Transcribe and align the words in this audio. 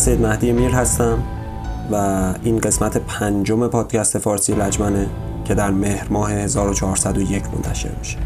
سید 0.00 0.20
مهدی 0.20 0.52
میر 0.52 0.70
هستم 0.70 1.18
و 1.92 1.94
این 2.42 2.58
قسمت 2.58 2.96
پنجم 2.96 3.68
پادکست 3.68 4.18
فارسی 4.18 4.52
لجمنه 4.54 5.06
که 5.44 5.54
در 5.54 5.70
مهر 5.70 6.06
ماه 6.10 6.32
1401 6.32 7.42
منتشر 7.54 7.90
میشه. 7.98 8.18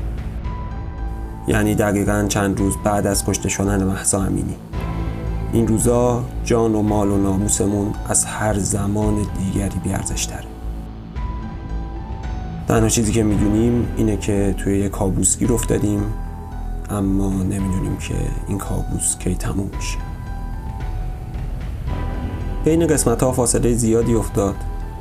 یعنی 1.48 1.74
دقیقا 1.74 2.26
چند 2.28 2.58
روز 2.58 2.74
بعد 2.84 3.06
از 3.06 3.24
کشته 3.24 3.48
شدن 3.48 3.84
محسا 3.84 4.22
امینی. 4.22 4.56
این 5.52 5.68
روزا 5.68 6.24
جان 6.44 6.74
و 6.74 6.82
مال 6.82 7.08
و 7.08 7.16
ناموسمون 7.16 7.94
از 8.08 8.24
هر 8.24 8.58
زمان 8.58 9.14
دیگری 9.38 9.80
بیارزش 9.84 10.26
تره 10.26 10.46
تنها 12.68 12.88
چیزی 12.88 13.12
که 13.12 13.22
می‌دونیم 13.22 13.88
اینه 13.96 14.16
که 14.16 14.54
توی 14.58 14.78
یه 14.78 14.88
کابوس 14.88 15.38
گیر 15.38 15.52
افتادیم 15.52 16.02
اما 16.90 17.28
نمی‌دونیم 17.28 17.96
که 17.96 18.14
این 18.48 18.58
کابوس 18.58 19.18
کی 19.18 19.34
تموم 19.34 19.70
میشه. 19.76 20.13
بین 22.64 22.86
قسمت 22.86 23.22
ها 23.22 23.32
فاصله 23.32 23.74
زیادی 23.74 24.14
افتاد 24.14 24.54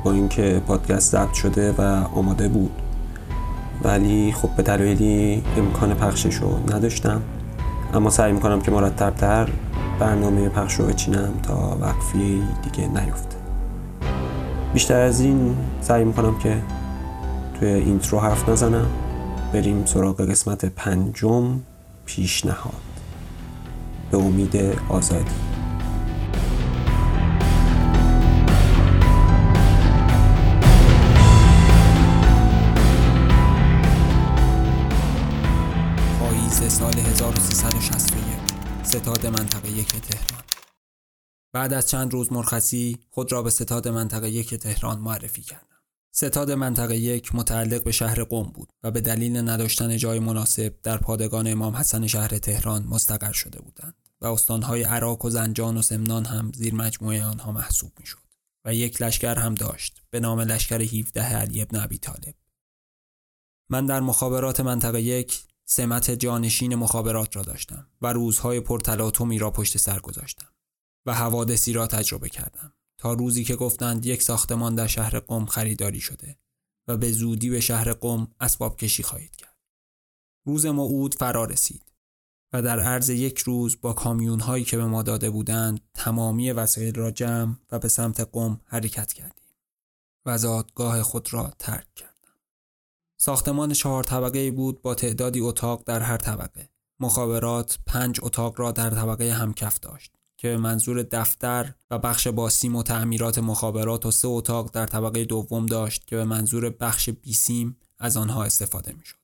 با 0.04 0.12
اینکه 0.12 0.62
پادکست 0.66 1.12
ضبط 1.12 1.32
شده 1.32 1.72
و 1.72 1.80
آماده 2.14 2.48
بود. 2.48 2.70
ولی 3.84 4.32
خب 4.32 4.48
به 4.56 4.62
دلایلی 4.62 5.42
امکان 5.56 5.94
پخشش 5.94 6.34
رو 6.34 6.74
نداشتم. 6.74 7.22
اما 7.94 8.10
سعی 8.10 8.32
می‌کنم 8.32 8.60
که 8.60 8.70
مرتبتر 8.70 9.48
برنامه 10.00 10.48
پخش 10.48 10.74
رو 10.74 10.86
بچینم 10.86 11.32
تا 11.42 11.78
وقفی 11.80 12.42
دیگه 12.62 12.88
نیفته. 12.88 13.36
بیشتر 14.72 15.00
از 15.00 15.20
این 15.20 15.56
سعی 15.80 16.04
می‌کنم 16.04 16.38
که 16.38 16.62
توی 17.60 17.68
اینترو 17.68 18.20
حرف 18.20 18.48
نزنم. 18.48 18.86
بریم 19.52 19.84
سراغ 19.84 20.20
قسمت 20.20 20.64
پنجم 20.64 21.60
پیشنهاد. 22.06 22.74
به 24.10 24.18
امید 24.18 24.56
آزادی. 24.88 25.53
ستاد 39.04 39.26
منطقه 39.26 39.70
یک 39.70 39.88
تهران. 39.88 40.42
بعد 41.52 41.72
از 41.72 41.88
چند 41.88 42.12
روز 42.12 42.32
مرخصی 42.32 42.98
خود 43.10 43.32
را 43.32 43.42
به 43.42 43.50
ستاد 43.50 43.88
منطقه 43.88 44.30
یک 44.30 44.54
تهران 44.54 44.98
معرفی 44.98 45.42
کردم. 45.42 45.76
ستاد 46.14 46.50
منطقه 46.50 46.96
یک 46.96 47.34
متعلق 47.34 47.84
به 47.84 47.92
شهر 47.92 48.24
قم 48.24 48.42
بود 48.42 48.72
و 48.82 48.90
به 48.90 49.00
دلیل 49.00 49.36
نداشتن 49.36 49.96
جای 49.96 50.18
مناسب 50.18 50.74
در 50.82 50.96
پادگان 50.96 51.46
امام 51.46 51.76
حسن 51.76 52.06
شهر 52.06 52.28
تهران 52.28 52.82
مستقر 52.82 53.32
شده 53.32 53.60
بودند 53.60 53.94
و 54.20 54.26
استانهای 54.26 54.82
عراق 54.82 55.24
و 55.24 55.30
زنجان 55.30 55.76
و 55.76 55.82
سمنان 55.82 56.24
هم 56.24 56.52
زیر 56.54 56.74
مجموعه 56.74 57.24
آنها 57.24 57.52
محسوب 57.52 57.92
می‌شد 58.00 58.24
و 58.64 58.74
یک 58.74 59.02
لشکر 59.02 59.38
هم 59.38 59.54
داشت 59.54 60.02
به 60.10 60.20
نام 60.20 60.40
لشکر 60.40 60.82
17 60.82 61.22
علی 61.22 61.62
ابن 61.62 61.78
ابی 61.78 61.98
طالب. 61.98 62.34
من 63.70 63.86
در 63.86 64.00
مخابرات 64.00 64.60
منطقه 64.60 65.02
یک 65.02 65.53
سمت 65.64 66.10
جانشین 66.10 66.74
مخابرات 66.74 67.36
را 67.36 67.42
داشتم 67.42 67.86
و 68.02 68.12
روزهای 68.12 68.60
پرتلاطمی 68.60 69.38
را 69.38 69.50
پشت 69.50 69.78
سر 69.78 69.98
گذاشتم 69.98 70.48
و 71.06 71.14
حوادثی 71.14 71.72
را 71.72 71.86
تجربه 71.86 72.28
کردم 72.28 72.72
تا 72.98 73.12
روزی 73.12 73.44
که 73.44 73.56
گفتند 73.56 74.06
یک 74.06 74.22
ساختمان 74.22 74.74
در 74.74 74.86
شهر 74.86 75.18
قم 75.18 75.46
خریداری 75.46 76.00
شده 76.00 76.38
و 76.88 76.96
به 76.96 77.12
زودی 77.12 77.50
به 77.50 77.60
شهر 77.60 77.92
قم 77.92 78.28
اسباب 78.40 78.76
کشی 78.76 79.02
خواهید 79.02 79.36
کرد. 79.36 79.56
روز 80.46 80.66
موعود 80.66 81.14
فرا 81.14 81.44
رسید 81.44 81.92
و 82.52 82.62
در 82.62 82.80
عرض 82.80 83.08
یک 83.08 83.38
روز 83.38 83.80
با 83.80 83.92
کامیون 83.92 84.40
هایی 84.40 84.64
که 84.64 84.76
به 84.76 84.86
ما 84.86 85.02
داده 85.02 85.30
بودند 85.30 85.80
تمامی 85.94 86.52
وسایل 86.52 86.94
را 86.94 87.10
جمع 87.10 87.56
و 87.72 87.78
به 87.78 87.88
سمت 87.88 88.20
قم 88.32 88.60
حرکت 88.64 89.12
کردیم 89.12 89.54
و 90.26 90.38
زادگاه 90.38 91.02
خود 91.02 91.32
را 91.32 91.52
ترک 91.58 91.94
کرد. 91.94 92.13
ساختمان 93.16 93.72
چهار 93.72 94.04
طبقه 94.04 94.50
بود 94.50 94.82
با 94.82 94.94
تعدادی 94.94 95.40
اتاق 95.40 95.82
در 95.86 96.00
هر 96.00 96.16
طبقه. 96.16 96.68
مخابرات 97.00 97.78
پنج 97.86 98.20
اتاق 98.22 98.60
را 98.60 98.72
در 98.72 98.90
طبقه 98.90 99.32
همکف 99.32 99.80
داشت 99.80 100.14
که 100.36 100.48
به 100.48 100.56
منظور 100.56 101.02
دفتر 101.02 101.74
و 101.90 101.98
بخش 101.98 102.28
باسیم 102.28 102.76
و 102.76 102.82
تعمیرات 102.82 103.38
مخابرات 103.38 104.06
و 104.06 104.10
سه 104.10 104.28
اتاق 104.28 104.70
در 104.70 104.86
طبقه 104.86 105.24
دوم 105.24 105.66
داشت 105.66 106.06
که 106.06 106.16
به 106.16 106.24
منظور 106.24 106.70
بخش 106.70 107.10
بیسیم 107.10 107.76
از 107.98 108.16
آنها 108.16 108.44
استفاده 108.44 108.92
می‌شد. 108.92 109.16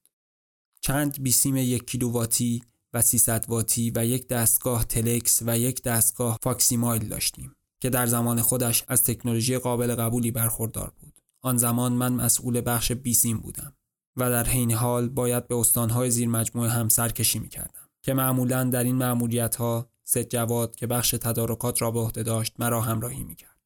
چند 0.80 1.22
بیسیم 1.22 1.56
یک 1.56 1.86
کیلوواتی 1.86 2.62
و 2.92 3.02
300 3.02 3.44
واتی 3.48 3.92
و 3.94 4.06
یک 4.06 4.28
دستگاه 4.28 4.84
تلکس 4.84 5.42
و 5.46 5.58
یک 5.58 5.82
دستگاه 5.82 6.38
فاکسیمایل 6.42 7.08
داشتیم 7.08 7.52
که 7.80 7.90
در 7.90 8.06
زمان 8.06 8.42
خودش 8.42 8.84
از 8.88 9.02
تکنولوژی 9.02 9.58
قابل 9.58 9.94
قبولی 9.94 10.30
برخوردار 10.30 10.92
بود. 11.00 11.20
آن 11.42 11.56
زمان 11.56 11.92
من 11.92 12.12
مسئول 12.12 12.62
بخش 12.66 12.92
بیسیم 12.92 13.38
بودم. 13.38 13.72
و 14.16 14.30
در 14.30 14.44
حین 14.44 14.72
حال 14.72 15.08
باید 15.08 15.48
به 15.48 15.56
استانهای 15.56 16.10
زیر 16.10 16.28
مجموعه 16.28 16.70
هم 16.70 16.88
سرکشی 16.88 17.38
می 17.38 17.48
کردم 17.48 17.88
که 18.02 18.14
معمولا 18.14 18.64
در 18.64 18.84
این 18.84 18.96
معمولیت 18.96 19.56
ها 19.56 19.90
سید 20.04 20.28
جواد 20.28 20.76
که 20.76 20.86
بخش 20.86 21.10
تدارکات 21.10 21.82
را 21.82 21.90
به 21.90 22.00
عهده 22.00 22.22
داشت 22.22 22.54
مرا 22.58 22.80
همراهی 22.80 23.24
می 23.24 23.34
کرد 23.34 23.60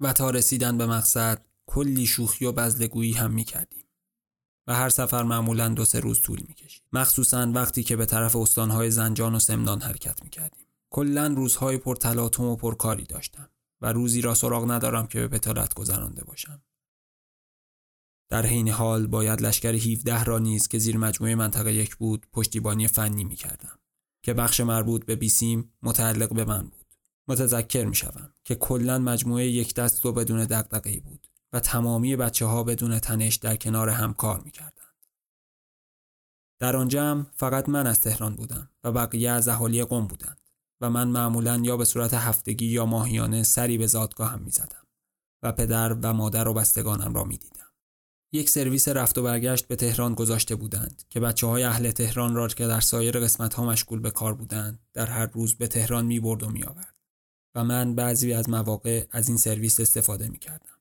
و 0.00 0.12
تا 0.12 0.30
رسیدن 0.30 0.78
به 0.78 0.86
مقصد 0.86 1.46
کلی 1.66 2.06
شوخی 2.06 2.44
و 2.44 2.52
بزلگویی 2.52 3.12
هم 3.12 3.30
می 3.30 3.44
کردیم 3.44 3.84
و 4.66 4.74
هر 4.74 4.88
سفر 4.88 5.22
معمولا 5.22 5.68
دو 5.68 5.84
سه 5.84 6.00
روز 6.00 6.22
طول 6.22 6.40
می 6.48 6.54
کشید 6.54 6.82
مخصوصا 6.92 7.52
وقتی 7.54 7.82
که 7.82 7.96
به 7.96 8.06
طرف 8.06 8.36
استانهای 8.36 8.90
زنجان 8.90 9.34
و 9.34 9.38
سمنان 9.38 9.80
حرکت 9.80 10.22
می 10.22 10.30
کردیم 10.30 10.66
کلا 10.90 11.26
روزهای 11.26 11.78
پر 11.78 11.96
تلاطم 11.96 12.44
و 12.44 12.56
پرکاری 12.56 13.04
داشتم 13.04 13.48
و 13.80 13.92
روزی 13.92 14.20
را 14.20 14.34
سراغ 14.34 14.70
ندارم 14.70 15.06
که 15.06 15.18
به 15.18 15.28
بتالت 15.28 15.74
گذرانده 15.74 16.24
باشم. 16.24 16.62
در 18.28 18.46
حین 18.46 18.68
حال 18.68 19.06
باید 19.06 19.42
لشکر 19.42 19.74
17 19.74 20.24
را 20.24 20.38
نیز 20.38 20.68
که 20.68 20.78
زیر 20.78 20.96
مجموعه 20.96 21.34
منطقه 21.34 21.72
یک 21.72 21.96
بود 21.96 22.26
پشتیبانی 22.32 22.88
فنی 22.88 23.24
می 23.24 23.36
کردم 23.36 23.78
که 24.22 24.34
بخش 24.34 24.60
مربوط 24.60 25.04
به 25.04 25.16
بیسیم 25.16 25.72
متعلق 25.82 26.34
به 26.34 26.44
من 26.44 26.62
بود 26.62 26.86
متذکر 27.28 27.84
می 27.84 27.94
شوم 27.94 28.32
که 28.44 28.54
کلا 28.54 28.98
مجموعه 28.98 29.46
یک 29.46 29.74
دست 29.74 30.06
و 30.06 30.12
بدون 30.12 30.44
دقدقه 30.44 31.00
بود 31.00 31.26
و 31.52 31.60
تمامی 31.60 32.16
بچه 32.16 32.46
ها 32.46 32.64
بدون 32.64 32.98
تنش 32.98 33.36
در 33.36 33.56
کنار 33.56 33.88
هم 33.88 34.14
کار 34.14 34.40
می 34.40 34.50
کردند. 34.50 34.74
در 36.60 36.76
آن 36.76 36.88
جمع 36.88 37.26
فقط 37.34 37.68
من 37.68 37.86
از 37.86 38.00
تهران 38.00 38.34
بودم 38.34 38.70
و 38.84 38.92
بقیه 38.92 39.30
از 39.30 39.48
اهالی 39.48 39.84
قم 39.84 40.06
بودند 40.06 40.40
و 40.80 40.90
من 40.90 41.08
معمولا 41.08 41.60
یا 41.64 41.76
به 41.76 41.84
صورت 41.84 42.14
هفتگی 42.14 42.66
یا 42.66 42.86
ماهیانه 42.86 43.42
سری 43.42 43.78
به 43.78 43.86
زادگاهم 43.86 44.42
می 44.42 44.50
زدم 44.50 44.86
و 45.42 45.52
پدر 45.52 45.92
و 45.92 46.12
مادر 46.12 46.48
و 46.48 46.54
بستگانم 46.54 47.14
را 47.14 47.24
می 47.24 47.36
دیدم. 47.36 47.67
یک 48.32 48.50
سرویس 48.50 48.88
رفت 48.88 49.18
و 49.18 49.22
برگشت 49.22 49.68
به 49.68 49.76
تهران 49.76 50.14
گذاشته 50.14 50.54
بودند 50.54 51.02
که 51.10 51.20
بچه 51.20 51.46
های 51.46 51.62
اهل 51.62 51.90
تهران 51.90 52.34
را 52.34 52.48
که 52.48 52.66
در 52.66 52.80
سایر 52.80 53.20
قسمت 53.20 53.54
ها 53.54 53.64
مشغول 53.64 54.00
به 54.00 54.10
کار 54.10 54.34
بودند 54.34 54.78
در 54.92 55.06
هر 55.06 55.26
روز 55.26 55.54
به 55.54 55.66
تهران 55.66 56.06
می 56.06 56.20
برد 56.20 56.42
و 56.42 56.50
می 56.50 56.64
آورد 56.64 56.94
و 57.54 57.64
من 57.64 57.94
بعضی 57.94 58.32
از 58.32 58.50
مواقع 58.50 59.06
از 59.10 59.28
این 59.28 59.36
سرویس 59.36 59.80
استفاده 59.80 60.28
می 60.28 60.38
کردم 60.38 60.78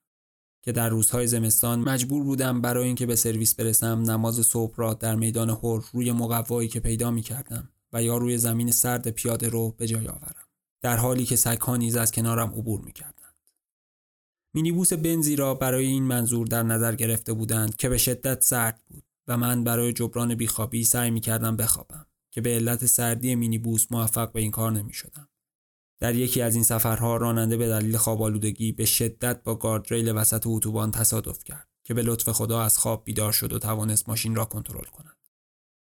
که 0.62 0.72
در 0.72 0.90
روزهای 0.90 1.28
زمستان 1.28 1.80
مجبور 1.80 2.24
بودم 2.24 2.62
برای 2.62 2.88
اینکه 2.88 3.06
به 3.06 3.16
سرویس 3.16 3.56
برسم 3.56 4.12
نماز 4.12 4.36
صبح 4.36 4.74
را 4.78 4.94
در 4.94 5.16
میدان 5.16 5.50
هور 5.50 5.86
روی 5.94 6.12
مقوایی 6.12 6.68
که 6.70 6.80
پیدا 6.80 7.12
می 7.12 7.22
کردم 7.22 7.70
و 7.94 8.04
یا 8.04 8.18
روی 8.18 8.38
زمین 8.38 8.72
سرد 8.72 9.08
پیاده 9.08 9.50
رو 9.50 9.72
به 9.78 9.88
جای 9.88 10.08
آورم 10.08 10.46
در 10.82 10.98
حالی 10.98 11.26
که 11.26 11.36
سگها 11.36 11.78
نیز 11.78 11.96
از 11.96 12.12
کنارم 12.12 12.50
عبور 12.50 12.82
می 12.82 12.92
مینیبوس 14.58 14.94
بنزی 14.94 15.36
را 15.36 15.54
برای 15.54 15.86
این 15.86 16.04
منظور 16.04 16.48
در 16.48 16.64
نظر 16.64 16.96
گرفته 16.96 17.34
بودند 17.34 17.76
که 17.76 17.90
به 17.90 17.98
شدت 17.98 18.42
سرد 18.44 18.82
بود 18.88 19.04
و 19.28 19.38
من 19.38 19.64
برای 19.64 19.94
جبران 19.94 20.36
بیخوابی 20.36 20.84
سعی 20.84 21.12
می 21.12 21.20
کردم 21.20 21.58
بخوابم 21.58 22.06
که 22.32 22.42
به 22.42 22.50
علت 22.50 22.86
سردی 22.86 23.36
مینیبوس 23.36 23.92
موفق 23.92 24.32
به 24.32 24.42
این 24.42 24.52
کار 24.52 24.72
نمی 24.72 24.94
شدم. 24.94 25.30
در 26.00 26.16
یکی 26.16 26.42
از 26.42 26.56
این 26.56 26.64
سفرها 26.64 27.18
راننده 27.18 27.58
به 27.58 27.68
دلیل 27.68 27.98
خواب 27.98 28.40
به 28.78 28.86
شدت 28.86 29.44
با 29.44 29.56
گاردریل 29.56 30.12
وسط 30.12 30.44
اتوبان 30.48 30.92
تصادف 30.92 31.44
کرد 31.44 31.68
که 31.84 31.94
به 31.94 32.02
لطف 32.02 32.30
خدا 32.30 32.62
از 32.62 32.78
خواب 32.78 33.04
بیدار 33.06 33.32
شد 33.32 33.54
و 33.54 33.60
توانست 33.60 34.10
ماشین 34.10 34.36
را 34.36 34.46
کنترل 34.46 34.86
کند. 34.86 35.18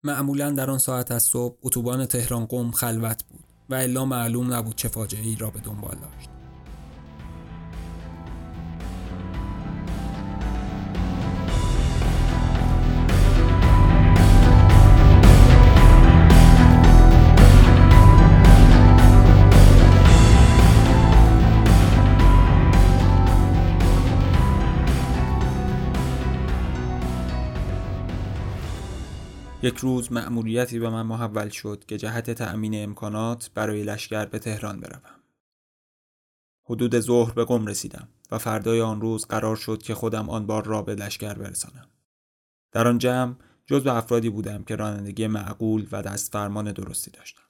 معمولا 0.05 0.51
در 0.51 0.71
آن 0.71 0.79
ساعت 0.79 1.11
از 1.11 1.23
صبح 1.23 1.59
اتوبان 1.63 2.07
تهران 2.07 2.45
قم 2.45 2.71
خلوت 2.71 3.25
بود 3.25 3.45
و 3.71 3.75
الا 3.75 4.05
معلوم 4.05 4.55
نبود 4.55 4.77
چه 4.77 4.89
فاجعه 4.89 5.23
ای 5.23 5.37
را 5.37 5.51
به 5.51 5.61
دنبال 5.61 5.95
داشت 5.95 6.40
روز 29.81 30.13
مأموریتی 30.13 30.79
به 30.79 30.91
من 30.91 31.03
محول 31.03 31.49
شد 31.49 31.85
که 31.89 31.99
جهت 31.99 32.31
تأمین 32.31 32.85
امکانات 32.85 33.51
برای 33.55 33.83
لشکر 33.83 34.27
به 34.27 34.39
تهران 34.39 34.81
بروم. 34.81 35.21
حدود 36.65 37.01
ظهر 37.01 37.33
به 37.33 37.45
قم 37.45 37.67
رسیدم 37.67 38.09
و 38.31 38.39
فردای 38.39 38.81
آن 38.81 39.01
روز 39.01 39.27
قرار 39.27 39.57
شد 39.57 39.83
که 39.83 39.95
خودم 39.95 40.31
آن 40.31 40.47
بار 40.47 40.65
را 40.65 40.83
به 40.83 40.95
لشکر 40.95 41.35
برسانم. 41.35 41.89
در 42.73 42.89
آن 42.89 42.99
جمع 42.99 43.35
جز 43.67 43.85
به 43.85 43.95
افرادی 43.95 44.31
بودم 44.31 44.65
که 44.65 44.77
رانندگی 44.77 45.27
معقول 45.27 45.89
و 45.93 46.03
دست 46.03 46.33
فرمان 46.33 46.73
درستی 46.73 47.11
داشتم. 47.11 47.43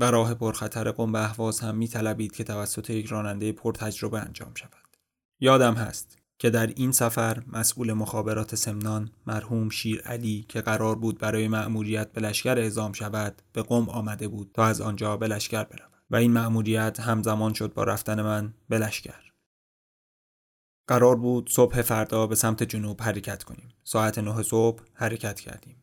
و 0.00 0.10
راه 0.10 0.34
پرخطر 0.34 0.90
قم 0.90 1.12
به 1.12 1.24
احواز 1.24 1.60
هم 1.60 1.76
می 1.76 1.88
که 2.28 2.44
توسط 2.44 2.90
یک 2.90 3.06
راننده 3.06 3.52
پرتجربه 3.52 4.20
انجام 4.20 4.54
شود. 4.54 4.96
یادم 5.40 5.74
هست 5.74 6.17
که 6.38 6.50
در 6.50 6.66
این 6.66 6.92
سفر 6.92 7.42
مسئول 7.52 7.92
مخابرات 7.92 8.54
سمنان 8.54 9.10
مرحوم 9.26 9.68
شیر 9.68 10.00
علی 10.00 10.44
که 10.48 10.60
قرار 10.60 10.96
بود 10.96 11.18
برای 11.18 11.48
مأموریت 11.48 12.12
به 12.12 12.20
لشکر 12.20 12.58
اعزام 12.58 12.92
شود 12.92 13.42
به 13.52 13.62
قم 13.62 13.88
آمده 13.88 14.28
بود 14.28 14.50
تا 14.54 14.64
از 14.64 14.80
آنجا 14.80 15.16
به 15.16 15.28
لشکر 15.28 15.64
برود 15.64 16.02
و 16.10 16.16
این 16.16 16.32
مأموریت 16.32 17.00
همزمان 17.00 17.52
شد 17.54 17.74
با 17.74 17.84
رفتن 17.84 18.22
من 18.22 18.54
به 18.68 18.78
لشکر. 18.78 19.28
قرار 20.86 21.16
بود 21.16 21.50
صبح 21.50 21.82
فردا 21.82 22.26
به 22.26 22.34
سمت 22.34 22.62
جنوب 22.62 23.02
حرکت 23.02 23.42
کنیم. 23.42 23.68
ساعت 23.84 24.18
نه 24.18 24.42
صبح 24.42 24.82
حرکت 24.94 25.40
کردیم. 25.40 25.82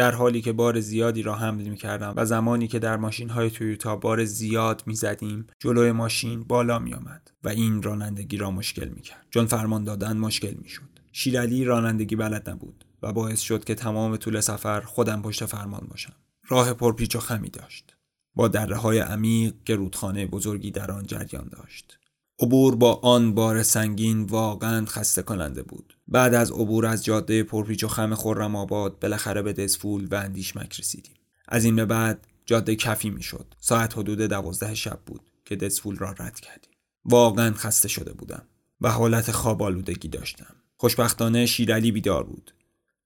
در 0.00 0.10
حالی 0.10 0.40
که 0.40 0.52
بار 0.52 0.80
زیادی 0.80 1.22
را 1.22 1.34
حمل 1.34 1.68
می 1.68 1.76
کردم 1.76 2.12
و 2.16 2.24
زمانی 2.24 2.68
که 2.68 2.78
در 2.78 2.96
ماشین 2.96 3.28
های 3.28 3.50
تویوتا 3.50 3.96
بار 3.96 4.24
زیاد 4.24 4.82
می 4.86 4.94
زدیم 4.94 5.46
جلوی 5.58 5.92
ماشین 5.92 6.44
بالا 6.44 6.78
می 6.78 6.94
آمد 6.94 7.30
و 7.44 7.48
این 7.48 7.82
رانندگی 7.82 8.36
را 8.36 8.50
مشکل 8.50 8.88
می 8.88 9.00
کرد 9.00 9.26
چون 9.30 9.46
فرمان 9.46 9.84
دادن 9.84 10.16
مشکل 10.16 10.54
می 10.62 10.68
شد 10.68 10.82
شیرالی 11.12 11.64
رانندگی 11.64 12.16
بلد 12.16 12.50
نبود 12.50 12.84
و 13.02 13.12
باعث 13.12 13.40
شد 13.40 13.64
که 13.64 13.74
تمام 13.74 14.16
طول 14.16 14.40
سفر 14.40 14.80
خودم 14.80 15.22
پشت 15.22 15.46
فرمان 15.46 15.86
باشم. 15.90 16.12
راه 16.48 16.72
پرپیچ 16.72 17.16
و 17.16 17.20
خمی 17.20 17.50
داشت. 17.50 17.96
با 18.34 18.48
دره 18.48 18.76
های 18.76 18.98
عمیق 18.98 19.54
که 19.64 19.76
رودخانه 19.76 20.26
بزرگی 20.26 20.70
در 20.70 20.90
آن 20.90 21.06
جریان 21.06 21.48
داشت. 21.48 21.98
عبور 22.42 22.76
با 22.76 22.94
آن 22.94 23.34
بار 23.34 23.62
سنگین 23.62 24.22
واقعا 24.22 24.86
خسته 24.86 25.22
کننده 25.22 25.62
بود. 25.62 25.96
بعد 26.08 26.34
از 26.34 26.50
عبور 26.50 26.86
از 26.86 27.04
جاده 27.04 27.42
پرپیچ 27.42 27.84
و 27.84 27.88
خم 27.88 28.14
خرم 28.14 28.56
آباد 28.56 28.98
بالاخره 28.98 29.42
به 29.42 29.52
دزفول 29.52 30.08
و 30.10 30.14
اندیشمک 30.14 30.80
رسیدیم. 30.80 31.14
از 31.48 31.64
این 31.64 31.76
به 31.76 31.84
بعد 31.84 32.26
جاده 32.46 32.76
کفی 32.76 33.10
می‌شد. 33.10 33.54
ساعت 33.60 33.98
حدود 33.98 34.20
دوازده 34.20 34.74
شب 34.74 35.00
بود 35.06 35.20
که 35.44 35.56
دزفول 35.56 35.96
را 35.96 36.10
رد 36.10 36.40
کردیم. 36.40 36.70
واقعا 37.04 37.54
خسته 37.54 37.88
شده 37.88 38.12
بودم 38.12 38.42
و 38.80 38.90
حالت 38.90 39.30
خواب 39.30 39.62
آلودگی 39.62 40.08
داشتم. 40.08 40.54
خوشبختانه 40.76 41.46
شیرالی 41.46 41.92
بیدار 41.92 42.24
بود. 42.24 42.54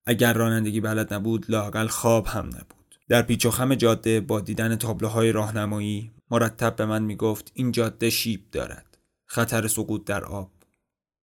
اگر 0.06 0.32
رانندگی 0.32 0.80
بلد 0.80 1.14
نبود 1.14 1.46
لاقل 1.48 1.86
خواب 1.86 2.26
هم 2.26 2.46
نبود. 2.46 2.98
در 3.08 3.22
پیچ 3.22 3.46
و 3.46 3.50
خم 3.50 3.74
جاده 3.74 4.20
با 4.20 4.40
دیدن 4.40 4.76
تابلوهای 4.76 5.32
راهنمایی 5.32 6.10
مرتب 6.30 6.76
به 6.76 6.86
من 6.86 7.02
می‌گفت 7.02 7.52
این 7.54 7.72
جاده 7.72 8.10
شیب 8.10 8.40
دارد. 8.52 8.93
خطر 9.26 9.68
سقوط 9.68 10.04
در 10.04 10.24
آب. 10.24 10.50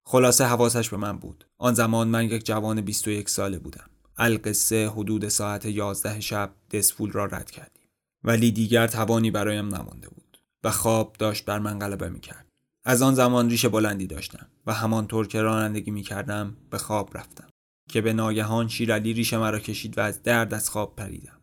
خلاصه 0.04 0.46
حواسش 0.46 0.90
به 0.90 0.98
من 0.98 1.18
بود. 1.18 1.46
آن 1.58 1.74
زمان 1.74 2.08
من 2.08 2.26
یک 2.26 2.46
جوان 2.46 2.82
21 2.82 3.30
ساله 3.30 3.60
بودم. 3.60 3.90
القصه 4.18 4.90
حدود 4.90 5.28
ساعت 5.28 5.66
11 5.66 6.20
شب 6.20 6.54
دسفول 6.72 7.12
را 7.12 7.26
رد 7.26 7.52
کردیم. 7.52 7.90
ولی 8.24 8.52
دیگر 8.52 8.88
توانی 8.88 9.32
برایم 9.32 9.76
نمانده 9.76 10.10
بود 10.10 10.38
و 10.64 10.72
خواب 10.72 11.16
داشت 11.20 11.46
بر 11.46 11.60
من 11.60 11.80
غلبه 11.80 12.10
می‌کرد. 12.10 12.48
از 12.84 13.02
آن 13.02 13.16
زمان 13.16 13.50
ریش 13.50 13.66
بلندی 13.66 14.08
داشتم 14.08 14.48
و 14.66 14.74
همانطور 14.74 15.28
که 15.28 15.42
رانندگی 15.42 15.92
می‌کردم 15.92 16.58
به 16.70 16.78
خواب 16.78 17.18
رفتم 17.18 17.48
که 17.90 18.02
به 18.02 18.14
ناگهان 18.14 18.68
شیرالی 18.68 19.14
ریش 19.14 19.34
مرا 19.34 19.60
کشید 19.60 19.98
و 19.98 20.02
از 20.02 20.24
درد 20.24 20.54
از 20.54 20.70
خواب 20.70 20.96
پریدم. 20.96 21.41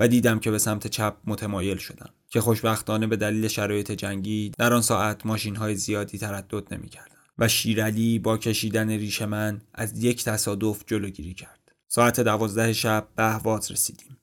و 0.00 0.08
دیدم 0.08 0.38
که 0.38 0.50
به 0.50 0.58
سمت 0.58 0.86
چپ 0.86 1.16
متمایل 1.24 1.76
شدم 1.76 2.10
که 2.28 2.40
خوشبختانه 2.40 3.06
به 3.06 3.16
دلیل 3.16 3.48
شرایط 3.48 3.92
جنگی 3.92 4.52
در 4.58 4.72
آن 4.72 4.82
ساعت 4.82 5.26
ماشین 5.26 5.56
های 5.56 5.74
زیادی 5.74 6.18
تردد 6.18 6.74
نمی‌کردند 6.74 7.10
و 7.38 7.48
شیرالی 7.48 8.18
با 8.18 8.38
کشیدن 8.38 8.90
ریش 8.90 9.22
من 9.22 9.60
از 9.74 10.04
یک 10.04 10.24
تصادف 10.24 10.84
جلوگیری 10.86 11.34
کرد. 11.34 11.72
ساعت 11.88 12.20
دوازده 12.20 12.72
شب 12.72 13.08
به 13.16 13.22
اهواز 13.22 13.70
رسیدیم 13.70 14.16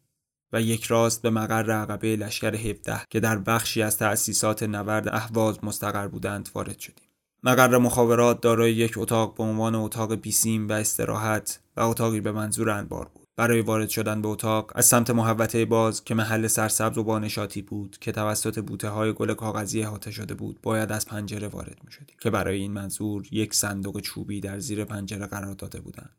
و 0.54 0.62
یک 0.62 0.84
راست 0.84 1.22
به 1.22 1.30
مقر 1.30 1.72
عقبه 1.72 2.16
لشکر 2.16 2.56
17 2.56 3.02
که 3.10 3.20
در 3.20 3.38
بخشی 3.38 3.82
از 3.82 3.98
تأسیسات 3.98 4.64
نبرد 4.64 5.08
اهواز 5.08 5.64
مستقر 5.64 6.08
بودند 6.08 6.50
وارد 6.56 6.80
شدیم. 6.80 7.08
مقر 7.44 7.78
مخابرات 7.78 8.42
دارای 8.42 8.74
یک 8.74 8.98
اتاق 8.98 9.38
به 9.38 9.44
عنوان 9.44 9.76
اتاق 9.76 10.16
بیسیم 10.16 10.70
و 10.70 10.72
استراحت 10.72 11.60
و 11.78 11.82
اتاقی 11.82 12.22
به 12.22 12.32
منظور 12.32 12.70
انبار 12.70 13.10
بود. 13.14 13.27
برای 13.38 13.62
وارد 13.62 13.90
شدن 13.90 14.22
به 14.22 14.28
اتاق 14.28 14.72
از 14.76 14.86
سمت 14.86 15.10
محوطه 15.10 15.66
باز 15.66 16.04
که 16.04 16.14
محل 16.14 16.48
سرسبز 16.48 16.98
و 16.98 17.04
بانشاتی 17.04 17.62
بود 17.62 17.98
که 18.02 18.12
توسط 18.12 18.60
بوته 18.60 18.90
های 18.90 19.14
گل 19.14 19.34
کاغذی 19.34 19.84
احاطه 19.84 20.12
شده 20.12 20.34
بود 20.34 20.60
باید 20.62 20.92
از 20.92 21.06
پنجره 21.06 21.48
وارد 21.48 21.78
می 21.86 21.92
شدیم 21.92 22.16
که 22.22 22.30
برای 22.30 22.60
این 22.60 22.72
منظور 22.72 23.28
یک 23.32 23.54
صندوق 23.54 24.00
چوبی 24.00 24.42
در 24.42 24.60
زیر 24.60 24.86
پنجره 24.86 25.26
قرار 25.26 25.54
داده 25.54 25.82
بودند 25.82 26.16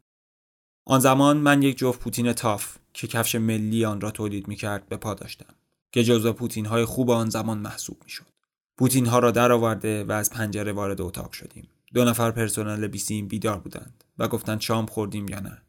آن 0.87 1.00
زمان 1.00 1.37
من 1.37 1.62
یک 1.62 1.79
جفت 1.79 2.00
پوتین 2.00 2.32
تاف 2.32 2.76
که 2.93 3.06
کفش 3.06 3.35
ملی 3.35 3.85
آن 3.85 4.00
را 4.00 4.11
تولید 4.11 4.49
می 4.49 4.56
کرد 4.56 4.88
به 4.88 4.97
پا 4.97 5.14
داشتم 5.14 5.55
که 5.93 6.05
جزو 6.05 6.32
پوتین 6.32 6.67
های 6.67 6.85
خوب 6.85 7.11
آن 7.11 7.31
زمان 7.31 7.59
محسوب 7.59 7.97
می 8.05 8.11
شد. 8.11 8.26
پوتین 8.79 9.06
ها 9.06 9.19
را 9.19 9.31
درآورده 9.31 10.05
و 10.05 10.12
از 10.12 10.31
پنجره 10.31 10.73
وارد 10.73 11.00
اتاق 11.00 11.32
شدیم. 11.32 11.69
دو 11.94 12.05
نفر 12.05 12.31
پرسنل 12.31 12.87
بیسیم 12.87 13.29
بیدار 13.29 13.59
بودند 13.59 14.05
و 14.19 14.29
گفتند 14.29 14.61
شام 14.61 14.87
خوردیم 14.87 15.29
یا 15.29 15.41
نه. 15.41 15.62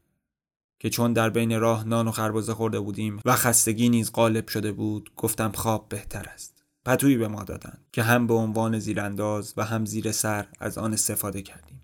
که 0.79 0.89
چون 0.89 1.13
در 1.13 1.29
بین 1.29 1.59
راه 1.59 1.83
نان 1.83 2.07
و 2.07 2.11
خربزه 2.11 2.53
خورده 2.53 2.79
بودیم 2.79 3.21
و 3.25 3.35
خستگی 3.35 3.89
نیز 3.89 4.11
غالب 4.11 4.47
شده 4.47 4.71
بود 4.71 5.11
گفتم 5.15 5.51
خواب 5.51 5.89
بهتر 5.89 6.25
است. 6.33 6.63
پتویی 6.85 7.17
به 7.17 7.27
ما 7.27 7.43
دادند 7.43 7.85
که 7.91 8.03
هم 8.03 8.27
به 8.27 8.33
عنوان 8.33 8.79
زیرانداز 8.79 9.53
و 9.57 9.65
هم 9.65 9.85
زیر 9.85 10.11
سر 10.11 10.47
از 10.59 10.77
آن 10.77 10.93
استفاده 10.93 11.41
کردیم. 11.41 11.81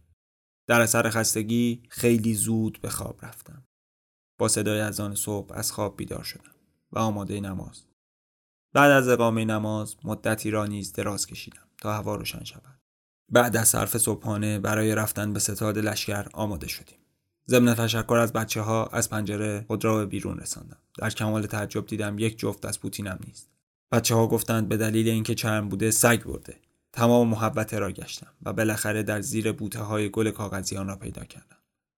در 0.68 0.82
اثر 0.82 1.10
خستگی 1.10 1.84
خیلی 1.90 2.34
زود 2.34 2.80
به 2.82 2.90
خواب 2.90 3.26
رفتم. 3.26 3.64
با 4.40 4.48
صدای 4.48 4.80
از 4.80 5.00
آن 5.00 5.16
صبح 5.16 5.58
از 5.58 5.72
خواب 5.72 5.98
بیدار 5.98 6.24
شدم 6.24 6.56
و 6.92 7.00
آماده 7.00 7.40
نماز. 7.40 7.86
بعد 8.74 8.92
از 8.92 9.08
اقامه 9.08 9.46
نماز 9.46 9.96
مدتی 10.04 10.52
را 10.52 10.66
نیز 10.66 10.94
دراز 10.94 11.28
کشیدم 11.28 11.68
تا 11.78 11.94
هوا 11.94 12.16
روشن 12.16 12.44
شود. 12.44 12.82
بعد 13.32 13.58
از 13.58 13.68
صرف 13.68 13.98
صبحانه 13.98 14.60
برای 14.60 14.96
رفتن 14.96 15.34
به 15.34 15.40
ستاد 15.40 15.78
لشکر 15.78 16.28
آماده 16.34 16.68
شدیم. 16.68 17.05
ضمن 17.50 17.74
تشکر 17.74 18.16
از 18.16 18.34
بچه 18.34 18.62
ها 18.62 18.86
از 18.86 19.10
پنجره 19.10 19.66
خود 19.68 19.86
را 19.86 19.98
به 19.98 20.06
بیرون 20.06 20.38
رساندم. 20.38 20.78
در 20.98 21.10
کمال 21.10 21.46
تعجب 21.46 21.86
دیدم 21.86 22.20
یک 22.20 22.40
جفت 22.40 22.66
از 22.66 22.80
پوتینم 22.80 23.20
نیست. 23.28 23.50
بچه 23.92 24.16
ها 24.16 24.28
گفتند 24.28 24.70
به 24.70 24.78
دلیل 24.78 25.10
اینکه 25.10 25.36
چرم 25.36 25.70
بوده 25.70 25.92
سگ 25.92 26.24
برده. 26.24 26.56
تمام 26.94 27.28
محبته 27.28 27.80
را 27.80 27.92
گشتم 27.92 28.34
و 28.44 28.54
بالاخره 28.54 29.04
در 29.04 29.22
زیر 29.22 29.52
بوته 29.52 29.80
های 29.80 30.10
گل 30.10 30.32
کاغذی 30.32 30.78
آن 30.78 30.88
را 30.88 30.96
پیدا 30.96 31.24
کردم. 31.24 31.58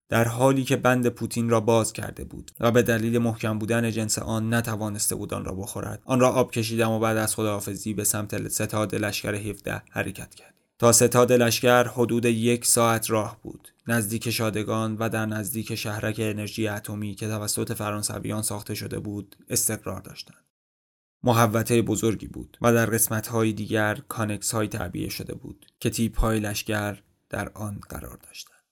در 0.10 0.28
حالی 0.28 0.64
که 0.64 0.76
بند 0.76 1.08
پوتین 1.08 1.50
را 1.50 1.60
باز 1.60 1.94
کرده 1.94 2.24
بود 2.24 2.52
و 2.60 2.72
به 2.72 2.84
دلیل 2.84 3.18
محکم 3.18 3.60
بودن 3.60 3.92
جنس 3.92 4.20
آن 4.20 4.54
نتوانسته 4.54 5.16
بود 5.16 5.34
آن 5.34 5.46
را 5.46 5.54
بخورد 5.54 6.02
آن 6.06 6.20
را 6.20 6.30
آب 6.30 6.52
کشیدم 6.52 6.92
و 6.92 7.00
بعد 7.00 7.18
از 7.18 7.36
خداحافظی 7.36 7.94
به 7.94 8.04
سمت 8.04 8.48
ستاد 8.48 8.96
لشکر 8.96 9.36
17 9.36 9.84
حرکت 9.90 10.36
کردیم 10.36 10.57
تا 10.80 10.92
ستاد 10.92 11.32
لشکر 11.32 11.88
حدود 11.88 12.26
یک 12.26 12.66
ساعت 12.66 13.10
راه 13.10 13.40
بود. 13.42 13.70
نزدیک 13.88 14.30
شادگان 14.30 14.98
و 14.98 15.10
در 15.10 15.26
نزدیک 15.26 15.76
شهرک 15.76 16.16
انرژی 16.20 16.68
اتمی 16.68 17.16
که 17.16 17.28
توسط 17.28 17.74
فرانسویان 17.74 18.42
ساخته 18.42 18.76
شده 18.76 19.00
بود 19.00 19.36
استقرار 19.50 20.02
داشتند. 20.02 20.46
محوطه 21.24 21.82
بزرگی 21.82 22.28
بود 22.28 22.58
و 22.62 22.74
در 22.74 22.86
قسمت 22.86 23.28
های 23.28 23.54
دیگر 23.54 23.96
کانکس 24.08 24.52
های 24.54 24.68
تعبیه 24.68 25.10
شده 25.10 25.36
بود 25.36 25.66
که 25.80 25.90
تیپ 25.90 26.20
های 26.20 26.40
لشکر 26.40 26.98
در 27.30 27.50
آن 27.50 27.80
قرار 27.90 28.18
داشتند. 28.18 28.64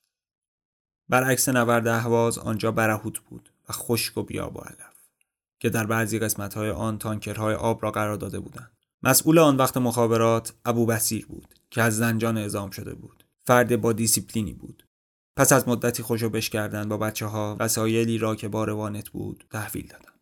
برعکس 1.09 1.49
نورد 1.49 1.87
اهواز 1.87 2.37
آنجا 2.37 2.71
برهوت 2.71 3.19
بود 3.19 3.49
و 3.69 3.73
خشک 3.73 4.17
و 4.17 4.23
بی‌آب 4.23 4.55
و 4.55 4.59
علف 4.59 4.95
که 5.59 5.69
در 5.69 5.85
بعضی 5.85 6.19
قسمت 6.19 6.53
های 6.53 6.69
آن 6.69 6.97
تانکرهای 6.97 7.55
آب 7.55 7.83
را 7.83 7.91
قرار 7.91 8.17
داده 8.17 8.39
بودند. 8.39 8.74
مسئول 9.05 9.39
آن 9.39 9.57
وقت 9.57 9.77
مخابرات 9.77 10.53
ابو 10.65 10.85
بسیر 10.85 11.25
بود 11.25 11.55
که 11.69 11.81
از 11.81 11.97
زنجان 11.97 12.37
اعزام 12.37 12.69
شده 12.69 12.95
بود. 12.95 13.25
فرد 13.47 13.81
با 13.81 13.93
دیسیپلینی 13.93 14.53
بود. 14.53 14.87
پس 15.37 15.53
از 15.53 15.67
مدتی 15.67 16.03
خوش 16.03 16.23
و 16.23 16.27
بش 16.27 16.39
کردن 16.39 16.89
با 16.89 16.97
بچه 16.97 17.25
ها 17.25 17.57
وسایلی 17.59 18.17
را 18.17 18.35
که 18.35 18.47
بار 18.47 18.72
وانت 18.72 19.09
بود 19.09 19.45
تحویل 19.51 19.87
دادم. 19.87 20.13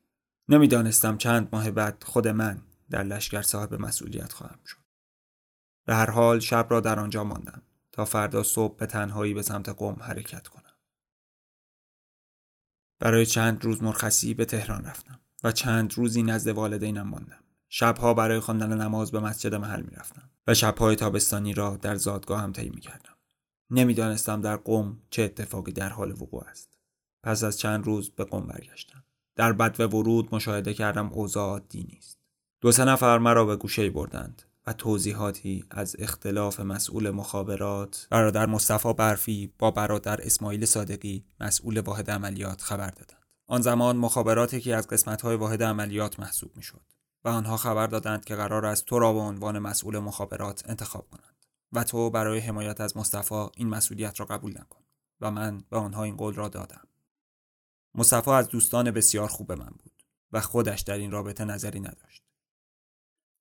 نمی‌دانستم 0.49 1.17
چند 1.17 1.49
ماه 1.51 1.71
بعد 1.71 2.03
خود 2.03 2.27
من 2.27 2.61
در 2.89 3.03
لشکر 3.03 3.41
صاحب 3.41 3.73
مسئولیت 3.73 4.33
خواهم 4.33 4.59
شد. 4.65 4.77
به 5.85 5.95
هر 5.95 6.09
حال 6.09 6.39
شب 6.39 6.67
را 6.69 6.79
در 6.79 6.99
آنجا 6.99 7.23
ماندم 7.23 7.61
تا 7.91 8.05
فردا 8.05 8.43
صبح 8.43 8.77
به 8.77 8.85
تنهایی 8.85 9.33
به 9.33 9.41
سمت 9.41 9.69
قم 9.69 9.97
حرکت 10.01 10.47
کنم. 10.47 10.73
برای 12.99 13.25
چند 13.25 13.63
روز 13.63 13.83
مرخصی 13.83 14.33
به 14.33 14.45
تهران 14.45 14.85
رفتم 14.85 15.19
و 15.43 15.51
چند 15.51 15.93
روزی 15.93 16.23
نزد 16.23 16.47
والدینم 16.47 17.07
ماندم. 17.07 17.42
شبها 17.75 18.13
برای 18.13 18.39
خواندن 18.39 18.81
نماز 18.81 19.11
به 19.11 19.19
مسجد 19.19 19.55
محل 19.55 19.81
می‌رفتم 19.81 20.29
و 20.47 20.53
شبهای 20.53 20.95
تابستانی 20.95 21.53
را 21.53 21.77
در 21.81 21.95
زادگاه 21.95 22.41
هم 22.41 22.51
طی 22.51 22.69
می‌کردم. 22.69 23.13
نمی‌دانستم 23.69 24.41
در 24.41 24.55
قم 24.55 24.97
چه 25.09 25.23
اتفاقی 25.23 25.71
در 25.71 25.89
حال 25.89 26.11
وقوع 26.11 26.43
است. 26.49 26.77
پس 27.23 27.43
از 27.43 27.59
چند 27.59 27.85
روز 27.85 28.09
به 28.09 28.23
قم 28.23 28.47
برگشتم. 28.47 29.03
در 29.35 29.53
بد 29.53 29.79
و 29.79 29.87
ورود 29.87 30.35
مشاهده 30.35 30.73
کردم 30.73 31.07
اوضاع 31.13 31.49
عادی 31.49 31.83
نیست. 31.83 32.17
دو 32.61 32.71
سه 32.71 32.85
نفر 32.85 33.17
مرا 33.17 33.45
به 33.45 33.55
گوشه 33.55 33.89
بردند 33.89 34.43
و 34.67 34.73
توضیحاتی 34.73 35.65
از 35.71 35.95
اختلاف 35.99 36.59
مسئول 36.59 37.09
مخابرات 37.09 38.07
برادر 38.09 38.45
مصطفی 38.45 38.93
برفی 38.93 39.53
با 39.59 39.71
برادر 39.71 40.21
اسماعیل 40.21 40.65
صادقی 40.65 41.25
مسئول 41.39 41.79
واحد 41.79 42.11
عملیات 42.11 42.61
خبر 42.61 42.89
دادند. 42.89 43.23
آن 43.47 43.61
زمان 43.61 43.97
مخابرات 43.97 44.53
یکی 44.53 44.73
از 44.73 44.87
قسمت‌های 44.87 45.35
واحد 45.35 45.63
عملیات 45.63 46.19
محسوب 46.19 46.51
می‌شد. 46.57 46.81
و 47.25 47.29
آنها 47.29 47.57
خبر 47.57 47.87
دادند 47.87 48.25
که 48.25 48.35
قرار 48.35 48.65
است 48.65 48.85
تو 48.85 48.99
را 48.99 49.13
به 49.13 49.19
عنوان 49.19 49.59
مسئول 49.59 49.99
مخابرات 49.99 50.69
انتخاب 50.69 51.07
کنند 51.09 51.45
و 51.71 51.83
تو 51.83 52.09
برای 52.09 52.39
حمایت 52.39 52.81
از 52.81 52.97
مصطفی 52.97 53.47
این 53.57 53.69
مسئولیت 53.69 54.19
را 54.19 54.25
قبول 54.25 54.51
نکن 54.51 54.83
و 55.21 55.31
من 55.31 55.63
به 55.69 55.77
آنها 55.77 56.03
این 56.03 56.17
قول 56.17 56.33
را 56.33 56.47
دادم. 56.47 56.87
مصطفی 57.95 58.31
از 58.31 58.47
دوستان 58.47 58.91
بسیار 58.91 59.27
خوب 59.27 59.51
من 59.51 59.69
بود 59.69 60.03
و 60.31 60.41
خودش 60.41 60.81
در 60.81 60.93
این 60.97 61.11
رابطه 61.11 61.45
نظری 61.45 61.79
نداشت. 61.79 62.23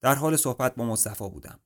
در 0.00 0.14
حال 0.14 0.36
صحبت 0.36 0.74
با 0.74 0.84
مصطفی 0.84 1.28
بودم 1.28 1.60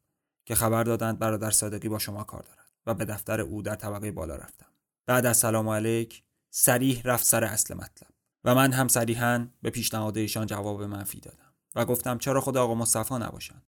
که 0.45 0.55
خبر 0.55 0.85
دادند 0.85 1.19
برادر 1.19 1.51
صادقی 1.51 1.89
با 1.89 1.99
شما 1.99 2.25
کار 2.25 2.43
دارد 2.43 2.71
و 2.87 2.95
به 2.95 3.05
دفتر 3.05 3.41
او 3.41 3.63
در 3.63 3.75
طبقه 3.75 4.13
بالا 4.13 4.37
رفتم. 4.37 4.67
بعد 5.07 5.27
از 5.27 5.37
سلام 5.37 5.69
علیک 5.69 6.23
سریح 6.51 7.03
رفت 7.05 7.25
سر 7.25 7.45
اصل 7.45 7.75
مطلب 7.75 8.11
و 8.45 8.55
من 8.55 8.73
هم 8.73 8.89
صریحا 8.89 9.49
به 9.63 9.71
پیشنهاد 9.71 10.19
ایشان 10.19 10.47
جواب 10.47 10.83
منفی 10.83 11.21
دادم. 11.21 11.46
و 11.77 11.85
گفتم 11.85 12.19
چرا 12.19 12.41
خود 12.41 12.57
آقا 12.57 12.75
مصطفی 12.75 13.15
نباشند 13.15 13.67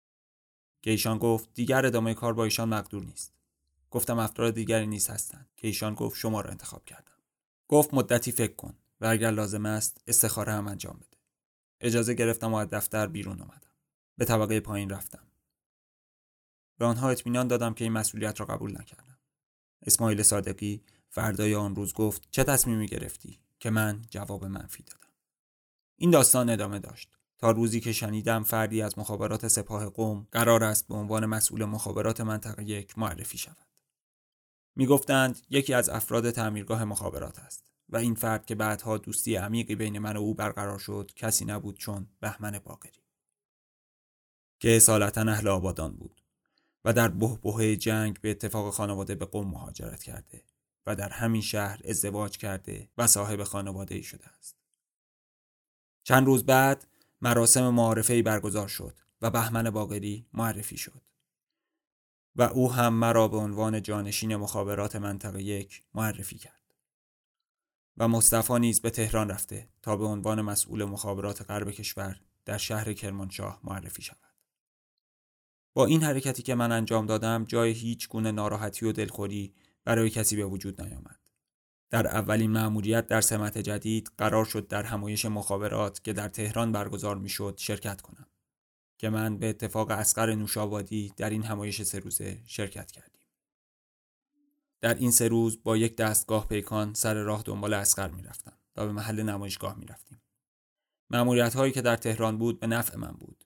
که 0.82 0.90
ایشان 0.90 1.18
گفت 1.18 1.48
دیگر 1.54 1.86
ادامه 1.86 2.14
کار 2.14 2.34
با 2.34 2.44
ایشان 2.44 2.68
مقدور 2.68 3.04
نیست. 3.04 3.32
گفتم 3.90 4.18
افراد 4.18 4.54
دیگری 4.54 4.86
نیست 4.86 5.10
هستند 5.10 5.50
که 5.56 5.66
ایشان 5.66 5.94
گفت 5.94 6.18
شما 6.18 6.40
را 6.40 6.50
انتخاب 6.50 6.84
کردم. 6.84 7.12
گفت 7.68 7.94
مدتی 7.94 8.32
فکر 8.32 8.54
کن 8.54 8.74
و 9.00 9.06
اگر 9.06 9.30
لازم 9.30 9.66
است 9.66 10.00
استخاره 10.06 10.52
هم 10.52 10.68
انجام 10.68 10.96
بده. 10.96 11.18
اجازه 11.80 12.14
گرفتم 12.14 12.52
و 12.52 12.56
از 12.56 12.68
دفتر 12.68 13.06
بیرون 13.06 13.40
آمدم 13.40 13.70
به 14.18 14.24
طبقه 14.24 14.60
پایین 14.60 14.90
رفتم. 14.90 15.26
به 16.78 16.84
آنها 16.84 17.10
اطمینان 17.10 17.48
دادم 17.48 17.74
که 17.74 17.84
این 17.84 17.92
مسئولیت 17.92 18.40
را 18.40 18.46
قبول 18.46 18.72
نکردم. 18.72 19.18
اسماعیل 19.82 20.22
صادقی 20.22 20.82
فردای 21.10 21.54
آن 21.54 21.76
روز 21.76 21.92
گفت 21.92 22.28
چه 22.30 22.44
تصمیمی 22.44 22.86
گرفتی 22.86 23.40
که 23.60 23.70
من 23.70 24.02
جواب 24.10 24.44
منفی 24.44 24.82
دادم. 24.82 25.12
این 25.96 26.10
داستان 26.10 26.50
ادامه 26.50 26.78
داشت. 26.78 27.18
روزی 27.52 27.80
که 27.80 27.92
شنیدم 27.92 28.42
فردی 28.42 28.82
از 28.82 28.98
مخابرات 28.98 29.48
سپاه 29.48 29.90
قوم 29.90 30.26
قرار 30.32 30.64
است 30.64 30.88
به 30.88 30.94
عنوان 30.94 31.26
مسئول 31.26 31.64
مخابرات 31.64 32.20
منطقه 32.20 32.64
یک 32.64 32.98
معرفی 32.98 33.38
شود 33.38 33.66
می‌گفتند 34.76 35.40
یکی 35.50 35.74
از 35.74 35.88
افراد 35.88 36.30
تعمیرگاه 36.30 36.84
مخابرات 36.84 37.38
است 37.38 37.72
و 37.88 37.96
این 37.96 38.14
فرد 38.14 38.46
که 38.46 38.54
بعدها 38.54 38.98
دوستی 38.98 39.36
عمیقی 39.36 39.74
بین 39.74 39.98
من 39.98 40.16
و 40.16 40.20
او 40.20 40.34
برقرار 40.34 40.78
شد 40.78 41.10
کسی 41.16 41.44
نبود 41.44 41.78
چون 41.78 42.06
بهمن 42.20 42.58
باقری 42.58 43.04
که 44.60 44.76
اصالتا 44.76 45.20
اهل 45.20 45.48
آبادان 45.48 45.96
بود 45.96 46.22
و 46.84 46.92
در 46.92 47.08
بهبهه 47.08 47.76
جنگ 47.76 48.20
به 48.20 48.30
اتفاق 48.30 48.74
خانواده 48.74 49.14
به 49.14 49.24
قم 49.26 49.46
مهاجرت 49.46 50.02
کرده 50.02 50.44
و 50.86 50.96
در 50.96 51.08
همین 51.08 51.40
شهر 51.40 51.80
ازدواج 51.84 52.38
کرده 52.38 52.88
و 52.98 53.06
صاحب 53.06 53.44
خانواده 53.44 53.94
ای 53.94 54.02
شده 54.02 54.26
است. 54.26 54.56
چند 56.04 56.26
روز 56.26 56.46
بعد 56.46 56.86
مراسم 57.24 57.68
معارفه 57.68 58.22
برگزار 58.22 58.68
شد 58.68 59.00
و 59.22 59.30
بهمن 59.30 59.70
باقری 59.70 60.26
معرفی 60.32 60.76
شد. 60.76 61.02
و 62.36 62.42
او 62.42 62.72
هم 62.72 62.94
مرا 62.94 63.28
به 63.28 63.36
عنوان 63.36 63.82
جانشین 63.82 64.36
مخابرات 64.36 64.96
منطقه 64.96 65.42
یک 65.42 65.82
معرفی 65.94 66.38
کرد. 66.38 66.74
و 67.96 68.08
مصطفی 68.08 68.58
نیز 68.58 68.80
به 68.80 68.90
تهران 68.90 69.28
رفته 69.28 69.68
تا 69.82 69.96
به 69.96 70.04
عنوان 70.04 70.42
مسئول 70.42 70.84
مخابرات 70.84 71.50
غرب 71.50 71.70
کشور 71.70 72.20
در 72.44 72.58
شهر 72.58 72.92
کرمانشاه 72.92 73.60
معرفی 73.64 74.02
شود. 74.02 74.34
با 75.74 75.86
این 75.86 76.02
حرکتی 76.02 76.42
که 76.42 76.54
من 76.54 76.72
انجام 76.72 77.06
دادم 77.06 77.44
جای 77.44 77.72
هیچ 77.72 78.08
گونه 78.08 78.32
ناراحتی 78.32 78.86
و 78.86 78.92
دلخوری 78.92 79.54
برای 79.84 80.10
کسی 80.10 80.36
به 80.36 80.44
وجود 80.44 80.82
نیامد. 80.82 81.23
در 81.94 82.06
اولین 82.06 82.50
مأموریت 82.50 83.06
در 83.06 83.20
سمت 83.20 83.58
جدید 83.58 84.10
قرار 84.18 84.44
شد 84.44 84.68
در 84.68 84.82
همایش 84.82 85.24
مخابرات 85.24 86.04
که 86.04 86.12
در 86.12 86.28
تهران 86.28 86.72
برگزار 86.72 87.18
می‌شد 87.18 87.54
شرکت 87.58 88.00
کنم 88.00 88.26
که 88.98 89.10
من 89.10 89.38
به 89.38 89.48
اتفاق 89.48 89.90
اسقر 89.90 90.34
نوشابادی 90.34 91.12
در 91.16 91.30
این 91.30 91.42
همایش 91.42 91.82
سه 91.82 91.98
روزه 91.98 92.42
شرکت 92.46 92.92
کردیم. 92.92 93.22
در 94.80 94.94
این 94.94 95.10
سه 95.10 95.28
روز 95.28 95.62
با 95.62 95.76
یک 95.76 95.96
دستگاه 95.96 96.48
پیکان 96.48 96.94
سر 96.94 97.14
راه 97.14 97.42
دنبال 97.42 97.74
اسقر 97.74 98.10
می‌رفتم 98.10 98.58
و 98.76 98.86
به 98.86 98.92
محل 98.92 99.22
نمایشگاه 99.22 99.78
می‌رفتیم. 99.78 100.22
مأموریت 101.10 101.56
هایی 101.56 101.72
که 101.72 101.82
در 101.82 101.96
تهران 101.96 102.38
بود 102.38 102.60
به 102.60 102.66
نفع 102.66 102.96
من 102.96 103.12
بود 103.12 103.44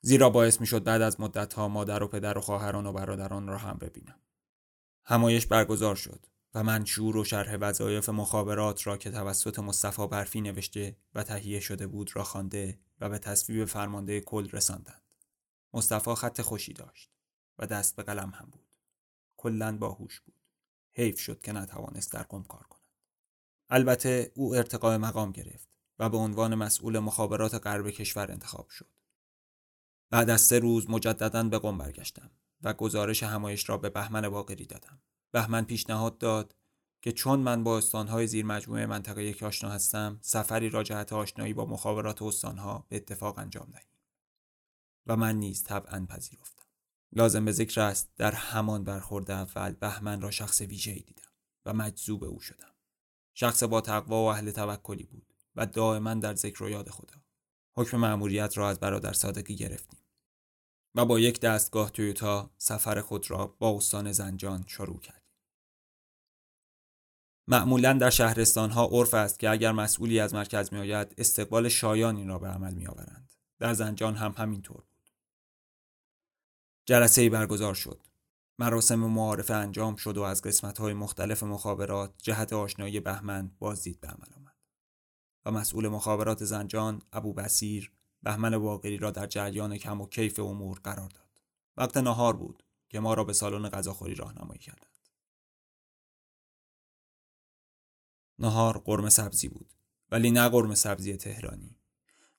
زیرا 0.00 0.30
باعث 0.30 0.60
می‌شد 0.60 0.84
بعد 0.84 1.02
از 1.02 1.20
مدت 1.20 1.54
ها 1.54 1.68
مادر 1.68 2.02
و 2.02 2.08
پدر 2.08 2.38
و 2.38 2.40
خواهران 2.40 2.86
و 2.86 2.92
برادران 2.92 3.46
را 3.46 3.58
هم 3.58 3.78
ببینم. 3.80 4.20
همایش 5.04 5.46
برگزار 5.46 5.96
شد 5.96 6.26
و 6.58 6.62
منشور 6.62 7.16
و 7.16 7.24
شرح 7.24 7.56
وظایف 7.60 8.08
مخابرات 8.08 8.86
را 8.86 8.96
که 8.96 9.10
توسط 9.10 9.58
مصطفی 9.58 10.06
برفی 10.06 10.40
نوشته 10.40 10.96
و 11.14 11.22
تهیه 11.22 11.60
شده 11.60 11.86
بود 11.86 12.16
را 12.16 12.24
خوانده 12.24 12.78
و 13.00 13.08
به 13.08 13.18
تصویب 13.18 13.64
فرمانده 13.64 14.20
کل 14.20 14.48
رساندند. 14.50 15.02
مصطفی 15.74 16.14
خط 16.14 16.40
خوشی 16.40 16.72
داشت 16.72 17.10
و 17.58 17.66
دست 17.66 17.96
به 17.96 18.02
قلم 18.02 18.30
هم 18.30 18.48
بود. 18.50 18.66
کلا 19.36 19.76
باهوش 19.76 20.20
بود. 20.20 20.34
حیف 20.92 21.20
شد 21.20 21.40
که 21.40 21.52
نتوانست 21.52 22.12
در 22.12 22.22
قم 22.22 22.42
کار 22.42 22.62
کند. 22.62 22.82
البته 23.70 24.32
او 24.34 24.54
ارتقای 24.54 24.96
مقام 24.96 25.32
گرفت 25.32 25.68
و 25.98 26.08
به 26.08 26.16
عنوان 26.16 26.54
مسئول 26.54 26.98
مخابرات 26.98 27.54
غرب 27.54 27.90
کشور 27.90 28.32
انتخاب 28.32 28.68
شد. 28.68 28.90
بعد 30.10 30.30
از 30.30 30.40
سه 30.40 30.58
روز 30.58 30.90
مجددا 30.90 31.42
به 31.42 31.58
قم 31.58 31.78
برگشتم 31.78 32.30
و 32.62 32.74
گزارش 32.74 33.22
همایش 33.22 33.68
را 33.68 33.76
به 33.76 33.90
بهمن 33.90 34.28
باقری 34.28 34.66
دادم. 34.66 35.00
بهمن 35.30 35.64
پیشنهاد 35.64 36.18
داد 36.18 36.54
که 37.02 37.12
چون 37.12 37.40
من 37.40 37.64
با 37.64 37.78
استانهای 37.78 38.26
زیر 38.26 38.44
مجموعه 38.44 38.86
منطقه 38.86 39.24
یک 39.24 39.42
آشنا 39.42 39.70
هستم 39.70 40.18
سفری 40.22 40.70
را 40.70 40.82
جهت 40.82 41.12
آشنایی 41.12 41.54
با 41.54 41.66
مخابرات 41.66 42.22
استانها 42.22 42.86
به 42.88 42.96
اتفاق 42.96 43.38
انجام 43.38 43.70
دهیم. 43.72 43.88
و 45.06 45.16
من 45.16 45.36
نیز 45.36 45.64
طبعا 45.64 46.06
پذیرفتم. 46.08 46.64
لازم 47.12 47.44
به 47.44 47.52
ذکر 47.52 47.80
است 47.80 48.10
در 48.16 48.32
همان 48.32 48.84
برخورد 48.84 49.30
اول 49.30 49.72
بهمن 49.72 50.20
را 50.20 50.30
شخص 50.30 50.60
ویژه‌ای 50.60 51.00
دیدم 51.00 51.28
و 51.66 51.72
مجذوب 51.72 52.24
او 52.24 52.40
شدم. 52.40 52.74
شخص 53.34 53.62
با 53.62 53.80
تقوا 53.80 54.24
و 54.24 54.26
اهل 54.26 54.50
توکلی 54.50 55.04
بود 55.04 55.34
و 55.56 55.66
دائما 55.66 56.14
در 56.14 56.34
ذکر 56.34 56.62
و 56.62 56.70
یاد 56.70 56.88
خدا. 56.88 57.14
حکم 57.76 57.96
مأموریت 57.96 58.58
را 58.58 58.68
از 58.68 58.80
برادر 58.80 59.12
صادقی 59.12 59.56
گرفتیم. 59.56 60.00
و 60.98 61.04
با 61.04 61.20
یک 61.20 61.40
دستگاه 61.40 61.90
تویوتا 61.90 62.50
سفر 62.56 63.00
خود 63.00 63.30
را 63.30 63.46
با 63.46 63.76
استان 63.76 64.12
زنجان 64.12 64.64
شروع 64.66 65.00
کردیم. 65.00 65.32
معمولا 67.48 67.92
در 67.92 68.10
شهرستان 68.10 68.70
ها 68.70 68.88
عرف 68.92 69.14
است 69.14 69.38
که 69.38 69.50
اگر 69.50 69.72
مسئولی 69.72 70.20
از 70.20 70.34
مرکز 70.34 70.72
می 70.72 70.78
آید 70.78 71.14
استقبال 71.18 71.68
شایانی 71.68 72.24
را 72.24 72.38
به 72.38 72.48
عمل 72.48 72.74
می 72.74 72.86
آورند. 72.86 73.34
در 73.58 73.74
زنجان 73.74 74.16
هم 74.16 74.34
همینطور 74.38 74.76
بود. 74.76 75.10
جلسه 76.86 77.30
برگزار 77.30 77.74
شد. 77.74 78.06
مراسم 78.58 78.98
معارفه 78.98 79.54
انجام 79.54 79.96
شد 79.96 80.16
و 80.16 80.22
از 80.22 80.42
قسمت 80.42 80.78
های 80.78 80.94
مختلف 80.94 81.42
مخابرات 81.42 82.14
جهت 82.22 82.52
آشنایی 82.52 83.00
بهمن 83.00 83.50
بازدید 83.58 84.00
به 84.00 84.08
عمل 84.08 84.34
آمد. 84.36 84.56
و 85.44 85.50
مسئول 85.50 85.88
مخابرات 85.88 86.44
زنجان 86.44 87.02
ابو 87.12 87.32
بسیر 87.32 87.97
بهمن 88.22 88.58
باقری 88.58 88.96
را 88.96 89.10
در 89.10 89.26
جریان 89.26 89.76
کم 89.76 90.00
و 90.00 90.06
کیف 90.06 90.38
امور 90.38 90.80
قرار 90.84 91.08
داد. 91.08 91.40
وقت 91.76 91.96
نهار 91.96 92.36
بود 92.36 92.62
که 92.88 93.00
ما 93.00 93.14
را 93.14 93.24
به 93.24 93.32
سالن 93.32 93.68
غذاخوری 93.68 94.14
راهنمایی 94.14 94.60
کردند. 94.60 95.08
نهار 98.38 98.78
قرمه 98.78 99.10
سبزی 99.10 99.48
بود 99.48 99.74
ولی 100.10 100.30
نه 100.30 100.48
قرمه 100.48 100.74
سبزی 100.74 101.16
تهرانی. 101.16 101.76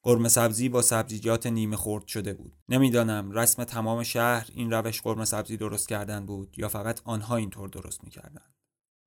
قرمه 0.03 0.29
سبزی 0.29 0.69
با 0.69 0.81
سبزیجات 0.81 1.47
نیمه 1.47 1.75
خورد 1.75 2.07
شده 2.07 2.33
بود. 2.33 2.57
نمی‌دانم 2.69 3.31
رسم 3.31 3.63
تمام 3.63 4.03
شهر 4.03 4.49
این 4.53 4.71
روش 4.71 5.01
قرمه 5.01 5.25
سبزی 5.25 5.57
درست 5.57 5.89
کردن 5.89 6.25
بود 6.25 6.59
یا 6.59 6.69
فقط 6.69 7.01
آنها 7.03 7.35
اینطور 7.35 7.69
درست 7.69 8.03
می‌کردند. 8.03 8.55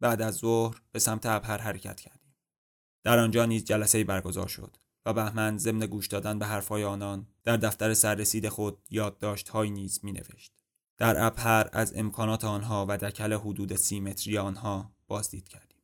بعد 0.01 0.23
از 0.23 0.35
ظهر 0.35 0.83
به 0.93 0.99
سمت 0.99 1.27
ابهر 1.27 1.59
حرکت 1.59 2.01
کردیم 2.01 2.35
در 3.05 3.19
آنجا 3.19 3.47
نیز 3.47 3.65
جلسه 3.65 4.05
برگزار 4.05 4.49
شد 4.49 4.77
و 5.07 5.13
بهمن 5.13 5.59
ضمن 5.59 5.87
گوش 5.87 6.07
دادن 6.07 6.39
به 6.39 6.47
حرفهای 6.47 6.85
آنان 6.85 7.27
در 7.45 7.57
دفتر 7.57 7.95
سررسید 7.95 8.49
خود 8.49 8.79
یادداشتهایی 8.91 9.71
نیز 9.71 10.01
می 10.03 10.13
نوشت. 10.13 10.53
در 10.99 11.27
ابهر 11.27 11.69
از 11.73 11.97
امکانات 11.97 12.45
آنها 12.45 12.87
و 12.89 12.99
دکل 12.99 13.33
حدود 13.33 13.77
سیمتری 13.77 14.39
آنها 14.39 14.93
بازدید 15.07 15.49
کردیم. 15.49 15.83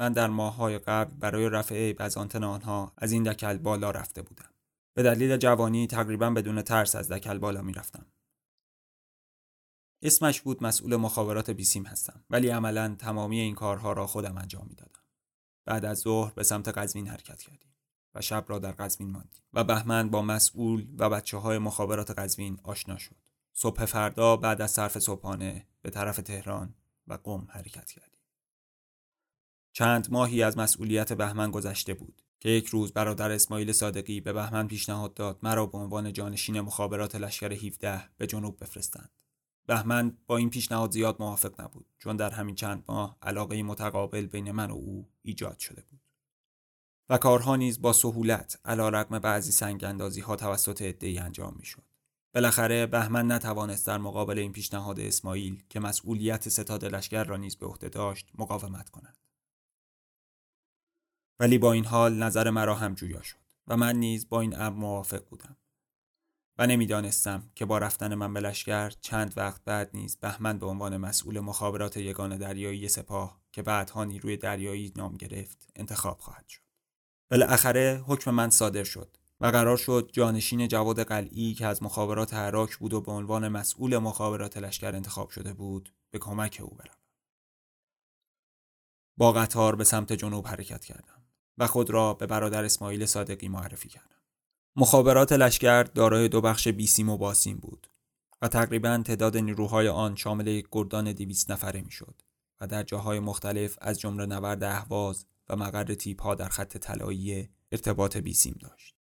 من 0.00 0.12
در 0.12 0.26
ماههای 0.26 0.78
قبل 0.78 1.14
برای 1.14 1.48
رفع 1.48 1.74
عیب 1.74 1.96
از 2.02 2.16
آنتن 2.16 2.44
آنها 2.44 2.92
از 2.96 3.12
این 3.12 3.22
دکل 3.22 3.58
بالا 3.58 3.90
رفته 3.90 4.22
بودم. 4.22 4.50
به 4.94 5.02
دلیل 5.02 5.36
جوانی 5.36 5.86
تقریبا 5.86 6.30
بدون 6.30 6.62
ترس 6.62 6.94
از 6.94 7.12
دکل 7.12 7.38
بالا 7.38 7.62
می 7.62 7.72
رفتم. 7.72 8.06
اسمش 10.02 10.40
بود 10.40 10.62
مسئول 10.62 10.96
مخابرات 10.96 11.50
بیسیم 11.50 11.86
هستم 11.86 12.24
ولی 12.30 12.48
عملا 12.48 12.96
تمامی 12.98 13.40
این 13.40 13.54
کارها 13.54 13.92
را 13.92 14.06
خودم 14.06 14.38
انجام 14.38 14.66
می 14.68 14.74
دادم. 14.74 15.00
بعد 15.64 15.84
از 15.84 15.98
ظهر 15.98 16.32
به 16.34 16.42
سمت 16.42 16.68
قزوین 16.68 17.08
حرکت 17.08 17.42
کردیم 17.42 17.71
و 18.14 18.20
شب 18.20 18.44
را 18.48 18.58
در 18.58 18.72
قزوین 18.72 19.10
ماندیم 19.10 19.42
و 19.52 19.64
بهمن 19.64 20.10
با 20.10 20.22
مسئول 20.22 20.86
و 20.98 21.10
بچه 21.10 21.36
های 21.36 21.58
مخابرات 21.58 22.10
قزوین 22.10 22.58
آشنا 22.62 22.98
شد. 22.98 23.16
صبح 23.52 23.84
فردا 23.84 24.36
بعد 24.36 24.62
از 24.62 24.70
صرف 24.70 24.98
صبحانه 24.98 25.66
به 25.82 25.90
طرف 25.90 26.16
تهران 26.16 26.74
و 27.06 27.18
قم 27.24 27.46
حرکت 27.50 27.90
کردیم. 27.90 28.20
چند 29.72 30.08
ماهی 30.10 30.42
از 30.42 30.58
مسئولیت 30.58 31.12
بهمن 31.12 31.50
گذشته 31.50 31.94
بود 31.94 32.22
که 32.40 32.48
یک 32.48 32.66
روز 32.66 32.92
برادر 32.92 33.30
اسماعیل 33.30 33.72
صادقی 33.72 34.20
به 34.20 34.32
بهمن 34.32 34.68
پیشنهاد 34.68 35.14
داد 35.14 35.38
مرا 35.42 35.66
به 35.66 35.78
عنوان 35.78 36.12
جانشین 36.12 36.60
مخابرات 36.60 37.14
لشکر 37.14 37.52
17 37.52 38.08
به 38.18 38.26
جنوب 38.26 38.60
بفرستند. 38.60 39.10
بهمن 39.66 40.16
با 40.26 40.36
این 40.36 40.50
پیشنهاد 40.50 40.90
زیاد 40.90 41.16
موافق 41.20 41.60
نبود 41.60 41.86
چون 41.98 42.16
در 42.16 42.30
همین 42.30 42.54
چند 42.54 42.84
ماه 42.88 43.18
علاقه 43.22 43.62
متقابل 43.62 44.26
بین 44.26 44.50
من 44.50 44.70
و 44.70 44.74
او 44.74 45.08
ایجاد 45.22 45.58
شده 45.58 45.82
بود. 45.90 46.01
و 47.12 47.18
کارها 47.18 47.56
نیز 47.56 47.82
با 47.82 47.92
سهولت 47.92 48.58
علیرغم 48.64 49.18
بعضی 49.18 49.52
سنگ 49.52 49.84
اندازی 49.84 50.20
ها 50.20 50.36
توسط 50.36 50.82
عدهای 50.82 51.18
انجام 51.18 51.54
می‌شد. 51.58 51.82
بالاخره 52.34 52.86
بهمن 52.86 53.32
نتوانست 53.32 53.86
در 53.86 53.98
مقابل 53.98 54.38
این 54.38 54.52
پیشنهاد 54.52 55.00
اسماعیل 55.00 55.62
که 55.68 55.80
مسئولیت 55.80 56.48
ستاد 56.48 56.84
لشکر 56.84 57.24
را 57.24 57.36
نیز 57.36 57.56
به 57.56 57.66
عهده 57.66 57.88
داشت 57.88 58.30
مقاومت 58.38 58.90
کند. 58.90 59.18
ولی 61.40 61.58
با 61.58 61.72
این 61.72 61.84
حال 61.84 62.22
نظر 62.22 62.50
مرا 62.50 62.74
هم 62.74 62.94
جویا 62.94 63.22
شد 63.22 63.38
و 63.66 63.76
من 63.76 63.96
نیز 63.96 64.28
با 64.28 64.40
این 64.40 64.60
امر 64.60 64.76
موافق 64.76 65.24
بودم 65.28 65.56
و 66.58 66.66
نمی‌دانستم 66.66 67.50
که 67.54 67.64
با 67.64 67.78
رفتن 67.78 68.14
من 68.14 68.34
به 68.34 68.40
لشکر 68.40 68.90
چند 68.90 69.32
وقت 69.36 69.64
بعد 69.64 69.90
نیز 69.94 70.16
بهمن 70.16 70.58
به 70.58 70.66
عنوان 70.66 70.96
مسئول 70.96 71.40
مخابرات 71.40 71.96
یگان 71.96 72.36
دریایی 72.36 72.88
سپاه 72.88 73.40
که 73.52 73.62
بعدها 73.62 74.04
نیروی 74.04 74.36
دریایی 74.36 74.92
نام 74.96 75.16
گرفت 75.16 75.70
انتخاب 75.76 76.18
خواهد 76.18 76.48
شد 76.48 76.71
بالاخره 77.32 78.04
حکم 78.06 78.30
من 78.30 78.50
صادر 78.50 78.84
شد 78.84 79.16
و 79.40 79.46
قرار 79.46 79.76
شد 79.76 80.10
جانشین 80.12 80.68
جواد 80.68 81.02
قلعی 81.02 81.54
که 81.54 81.66
از 81.66 81.82
مخابرات 81.82 82.34
عراق 82.34 82.70
بود 82.80 82.92
و 82.92 83.00
به 83.00 83.12
عنوان 83.12 83.48
مسئول 83.48 83.98
مخابرات 83.98 84.56
لشکر 84.56 84.96
انتخاب 84.96 85.30
شده 85.30 85.52
بود 85.52 85.92
به 86.10 86.18
کمک 86.18 86.60
او 86.62 86.76
برم 86.76 86.96
با 89.16 89.32
قطار 89.32 89.76
به 89.76 89.84
سمت 89.84 90.12
جنوب 90.12 90.46
حرکت 90.46 90.84
کردم 90.84 91.22
و 91.58 91.66
خود 91.66 91.90
را 91.90 92.14
به 92.14 92.26
برادر 92.26 92.64
اسماعیل 92.64 93.06
صادقی 93.06 93.48
معرفی 93.48 93.88
کردم. 93.88 94.22
مخابرات 94.76 95.32
لشکر 95.32 95.82
دارای 95.82 96.28
دو 96.28 96.40
بخش 96.40 96.68
بیسیم 96.68 97.08
و 97.08 97.16
باسیم 97.16 97.58
بود 97.58 97.90
و 98.42 98.48
تقریبا 98.48 99.02
تعداد 99.06 99.36
نیروهای 99.36 99.88
آن 99.88 100.16
شامل 100.16 100.46
یک 100.46 100.68
گردان 100.72 101.12
دویست 101.12 101.50
نفره 101.50 101.80
می‌شد 101.80 102.22
و 102.60 102.66
در 102.66 102.82
جاهای 102.82 103.20
مختلف 103.20 103.78
از 103.80 104.00
جمله 104.00 104.26
نورد 104.26 104.64
اهواز 104.64 105.26
و 105.52 105.56
مقر 105.56 105.94
تیپ 105.94 106.22
ها 106.22 106.34
در 106.34 106.48
خط 106.48 106.76
طلایی 106.76 107.48
ارتباط 107.72 108.16
بیسیم 108.16 108.58
داشت 108.60 108.96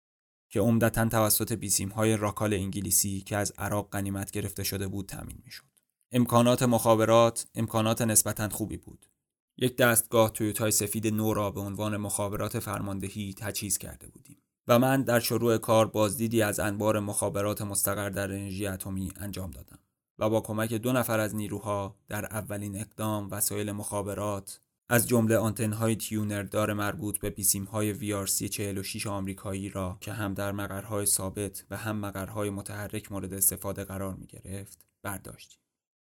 که 0.49 0.59
عمدتا 0.59 1.09
توسط 1.09 1.53
بیسیم 1.53 1.89
های 1.89 2.17
راکال 2.17 2.53
انگلیسی 2.53 3.21
که 3.21 3.37
از 3.37 3.53
عراق 3.57 3.89
غنیمت 3.89 4.31
گرفته 4.31 4.63
شده 4.63 4.87
بود 4.87 5.05
تامین 5.05 5.41
می‌شد. 5.45 5.65
امکانات 6.11 6.63
مخابرات 6.63 7.47
امکانات 7.55 8.01
نسبتا 8.01 8.49
خوبی 8.49 8.77
بود 8.77 9.05
یک 9.57 9.77
دستگاه 9.77 10.29
تویوتای 10.29 10.71
سفید 10.71 11.07
نو 11.07 11.33
را 11.33 11.51
به 11.51 11.59
عنوان 11.59 11.97
مخابرات 11.97 12.59
فرماندهی 12.59 13.35
تجهیز 13.37 13.77
کرده 13.77 14.07
بودیم 14.07 14.37
و 14.67 14.79
من 14.79 15.03
در 15.03 15.19
شروع 15.19 15.57
کار 15.57 15.87
بازدیدی 15.87 16.41
از 16.41 16.59
انبار 16.59 16.99
مخابرات 16.99 17.61
مستقر 17.61 18.09
در 18.09 18.31
انرژی 18.31 18.67
اتمی 18.67 19.11
انجام 19.17 19.51
دادم 19.51 19.79
و 20.19 20.29
با 20.29 20.41
کمک 20.41 20.73
دو 20.73 20.93
نفر 20.93 21.19
از 21.19 21.35
نیروها 21.35 21.95
در 22.07 22.25
اولین 22.25 22.79
اقدام 22.79 23.27
وسایل 23.31 23.71
مخابرات 23.71 24.59
از 24.89 25.07
جمله 25.07 25.37
آنتنهای 25.37 25.95
تیونر 25.95 26.43
دار 26.43 26.73
مربوط 26.73 27.19
به 27.19 27.29
بیسیمهای 27.29 27.93
VRC 27.93 28.43
46 28.43 29.07
آمریکایی 29.07 29.69
را 29.69 29.97
که 30.01 30.13
هم 30.13 30.33
در 30.33 30.51
مقرهای 30.51 31.05
ثابت 31.05 31.65
و 31.69 31.77
هم 31.77 31.97
مقرهای 31.97 32.49
متحرک 32.49 33.11
مورد 33.11 33.33
استفاده 33.33 33.83
قرار 33.83 34.15
می 34.15 34.25
گرفت 34.25 34.85
برداشتیم. 35.01 35.59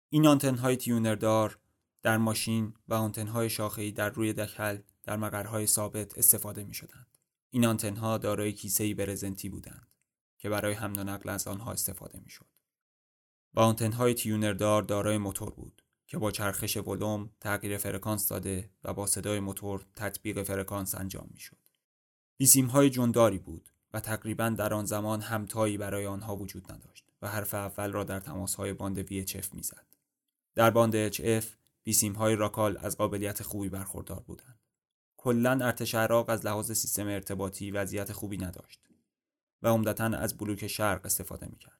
این 0.10 0.38
tuner 0.76 1.16
دار 1.16 1.60
در 2.02 2.18
ماشین 2.18 2.74
و 2.88 2.94
آنتنهای 2.94 3.50
شاخه‌ای 3.50 3.92
در 3.92 4.10
روی 4.10 4.34
دکل 4.34 4.78
در 5.04 5.18
مقرهای 5.18 5.68
ثابت 5.68 6.18
استفاده 6.18 6.64
می 6.64 6.74
شدند. 6.74 7.18
این 7.50 7.66
آنتنها 7.66 8.18
دارای 8.18 8.54
کیسه‌ای 8.54 8.94
برزنتی 8.94 9.50
بودند 9.50 9.88
که 10.38 10.50
برای 10.50 10.74
حمل 10.74 11.00
و 11.00 11.04
نقل 11.04 11.30
از 11.30 11.48
آنها 11.48 11.72
استفاده 11.72 12.20
می 12.20 12.30
شد. 12.30 12.46
و 13.54 13.60
آنتنهای 13.60 14.14
tuner 14.14 14.64
دار 14.64 14.84
دارای 14.84 15.18
موتور 15.18 15.50
بود 15.50 15.83
که 16.08 16.18
با 16.18 16.32
چرخش 16.32 16.78
ولوم 16.78 17.30
تغییر 17.40 17.78
فرکانس 17.78 18.28
داده 18.28 18.70
و 18.84 18.94
با 18.94 19.08
صدای 19.08 19.40
موتور 19.40 19.86
تطبیق 19.96 20.44
فرکانس 20.44 20.96
انجام 20.96 21.30
می 21.34 21.40
شد. 21.40 21.58
بیسیم 22.38 22.66
های 22.66 22.90
جان‌داری 22.90 23.38
بود 23.38 23.70
و 23.94 24.00
تقریبا 24.00 24.50
در 24.50 24.74
آن 24.74 24.86
زمان 24.86 25.22
همتایی 25.22 25.78
برای 25.78 26.06
آنها 26.06 26.36
وجود 26.36 26.72
نداشت 26.72 27.06
و 27.22 27.28
حرف 27.28 27.54
اول 27.54 27.92
را 27.92 28.04
در 28.04 28.20
تماس 28.20 28.56
های 28.56 28.74
باند 28.74 29.08
VHF 29.08 29.54
می‌زد. 29.54 29.86
در 30.56 30.70
باند 30.70 31.10
HF 31.10 31.46
بیسیم 31.84 32.14
های 32.14 32.36
راکال 32.36 32.78
از 32.78 32.98
قابلیت 32.98 33.44
خوبی 33.44 33.70
برخوردار 33.70 34.20
بودند. 34.20 34.60
کلا 35.18 35.52
ارتش 35.52 35.96
عراق 35.96 36.30
از 36.30 36.46
لحاظ 36.46 36.72
سیستم 36.72 37.08
ارتباطی 37.08 37.72
وضعیت 37.72 38.12
خوبی 38.12 38.38
نداشت 38.38 38.80
و 39.62 39.68
عمدتا 39.68 40.06
از 40.06 40.38
بلوک 40.38 40.68
شرق 40.68 41.06
استفاده 41.06 41.48
می‌کرد. 41.48 41.80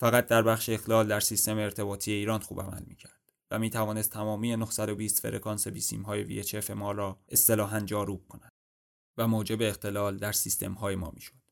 فقط 0.00 0.26
در 0.26 0.42
بخش 0.42 0.68
اخلال 0.68 1.08
در 1.08 1.20
سیستم 1.20 1.58
ارتباطی 1.58 2.12
ایران 2.12 2.40
خوب 2.40 2.60
عمل 2.60 2.82
می‌کرد 2.86 3.21
و 3.52 3.58
می 3.58 3.70
توانست 3.70 4.10
تمامی 4.10 4.56
920 4.56 5.20
فرکانس 5.20 5.68
بیسیم 5.68 6.02
های 6.02 6.42
VHF 6.42 6.70
ما 6.70 6.92
را 6.92 7.20
اصطلاحا 7.28 7.80
جاروب 7.80 8.28
کند 8.28 8.52
و 9.18 9.28
موجب 9.28 9.62
اختلال 9.62 10.16
در 10.16 10.32
سیستم 10.32 10.72
های 10.72 10.96
ما 10.96 11.10
می‌شد. 11.10 11.42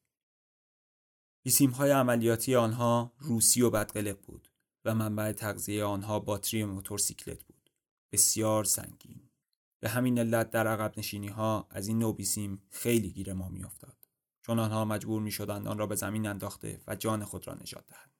بیسیم 1.44 1.70
های 1.70 1.90
عملیاتی 1.90 2.54
آنها 2.54 3.12
روسی 3.18 3.62
و 3.62 3.70
بدقلق 3.70 4.20
بود 4.20 4.48
و 4.84 4.94
منبع 4.94 5.32
تغذیه 5.32 5.84
آنها 5.84 6.20
باتری 6.20 6.64
موتورسیکلت 6.64 7.44
بود. 7.44 7.70
بسیار 8.12 8.64
سنگین 8.64 9.30
به 9.80 9.88
همین 9.88 10.18
علت 10.18 10.50
در 10.50 10.66
عقب 10.66 10.98
نشینی 10.98 11.28
ها 11.28 11.66
از 11.70 11.88
این 11.88 11.98
نوع 11.98 12.16
بیسیم 12.16 12.62
خیلی 12.70 13.10
گیر 13.10 13.32
ما 13.32 13.48
میافتاد 13.48 13.96
چون 14.42 14.58
آنها 14.58 14.84
مجبور 14.84 15.22
می 15.22 15.30
شدند 15.30 15.68
آن 15.68 15.78
را 15.78 15.86
به 15.86 15.94
زمین 15.94 16.26
انداخته 16.26 16.80
و 16.86 16.96
جان 16.96 17.24
خود 17.24 17.46
را 17.46 17.54
نجات 17.54 17.86
دهند 17.86 18.10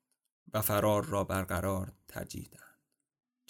و 0.52 0.60
فرار 0.60 1.04
را 1.04 1.24
برقرار 1.24 1.92
ترجیح 2.08 2.48
دهند 2.52 2.69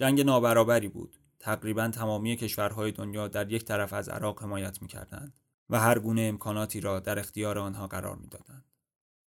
جنگ 0.01 0.21
نابرابری 0.21 0.89
بود 0.89 1.17
تقریبا 1.39 1.89
تمامی 1.89 2.37
کشورهای 2.37 2.93
دنیا 2.93 3.29
در 3.29 3.53
یک 3.53 3.65
طرف 3.65 3.93
از 3.93 4.09
عراق 4.09 4.43
حمایت 4.43 4.83
می 4.83 4.89
کردند 4.89 5.41
و 5.71 5.81
هر 5.81 5.99
گونه 5.99 6.21
امکاناتی 6.21 6.81
را 6.81 7.01
در 7.01 7.19
اختیار 7.19 7.59
آنها 7.59 7.87
قرار 7.87 8.17
می 8.17 8.27
دادند. 8.27 8.65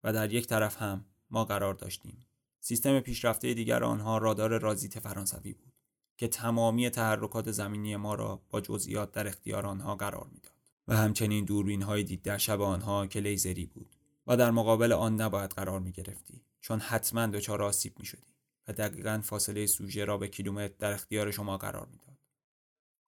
و 0.03 0.13
در 0.13 0.33
یک 0.33 0.47
طرف 0.47 0.81
هم 0.81 1.05
ما 1.29 1.45
قرار 1.45 1.73
داشتیم. 1.73 2.25
سیستم 2.59 2.99
پیشرفته 2.99 3.53
دیگر 3.53 3.83
آنها 3.83 4.17
رادار 4.17 4.59
رازیت 4.59 4.99
فرانسوی 4.99 5.53
بود. 5.53 5.73
که 6.17 6.27
تمامی 6.27 6.89
تحرکات 6.89 7.51
زمینی 7.51 7.95
ما 7.95 8.15
را 8.15 8.41
با 8.49 8.61
جزئیات 8.61 9.11
در 9.11 9.27
اختیار 9.27 9.65
آنها 9.65 9.95
قرار 9.95 10.27
می‌داد 10.31 10.53
و 10.87 10.97
همچنین 10.97 11.45
دوربین 11.45 11.81
های 11.81 12.03
دید 12.03 12.21
در 12.21 12.37
شب 12.37 12.61
آنها 12.61 13.07
که 13.07 13.19
لیزری 13.19 13.65
بود 13.65 13.95
و 14.27 14.37
در 14.37 14.51
مقابل 14.51 14.91
آن 14.91 15.21
نباید 15.21 15.51
قرار 15.51 15.79
می 15.79 15.91
گرفتی 15.91 16.41
چون 16.61 16.79
حتما 16.79 17.27
دچار 17.27 17.63
آسیب 17.63 17.99
می 17.99 18.05
شدی 18.05 18.32
و 18.67 18.73
دقیقا 18.73 19.21
فاصله 19.23 19.65
سوژه 19.65 20.05
را 20.05 20.17
به 20.17 20.27
کیلومتر 20.27 20.73
در 20.79 20.93
اختیار 20.93 21.31
شما 21.31 21.57
قرار 21.57 21.87
می‌داد. 21.87 22.17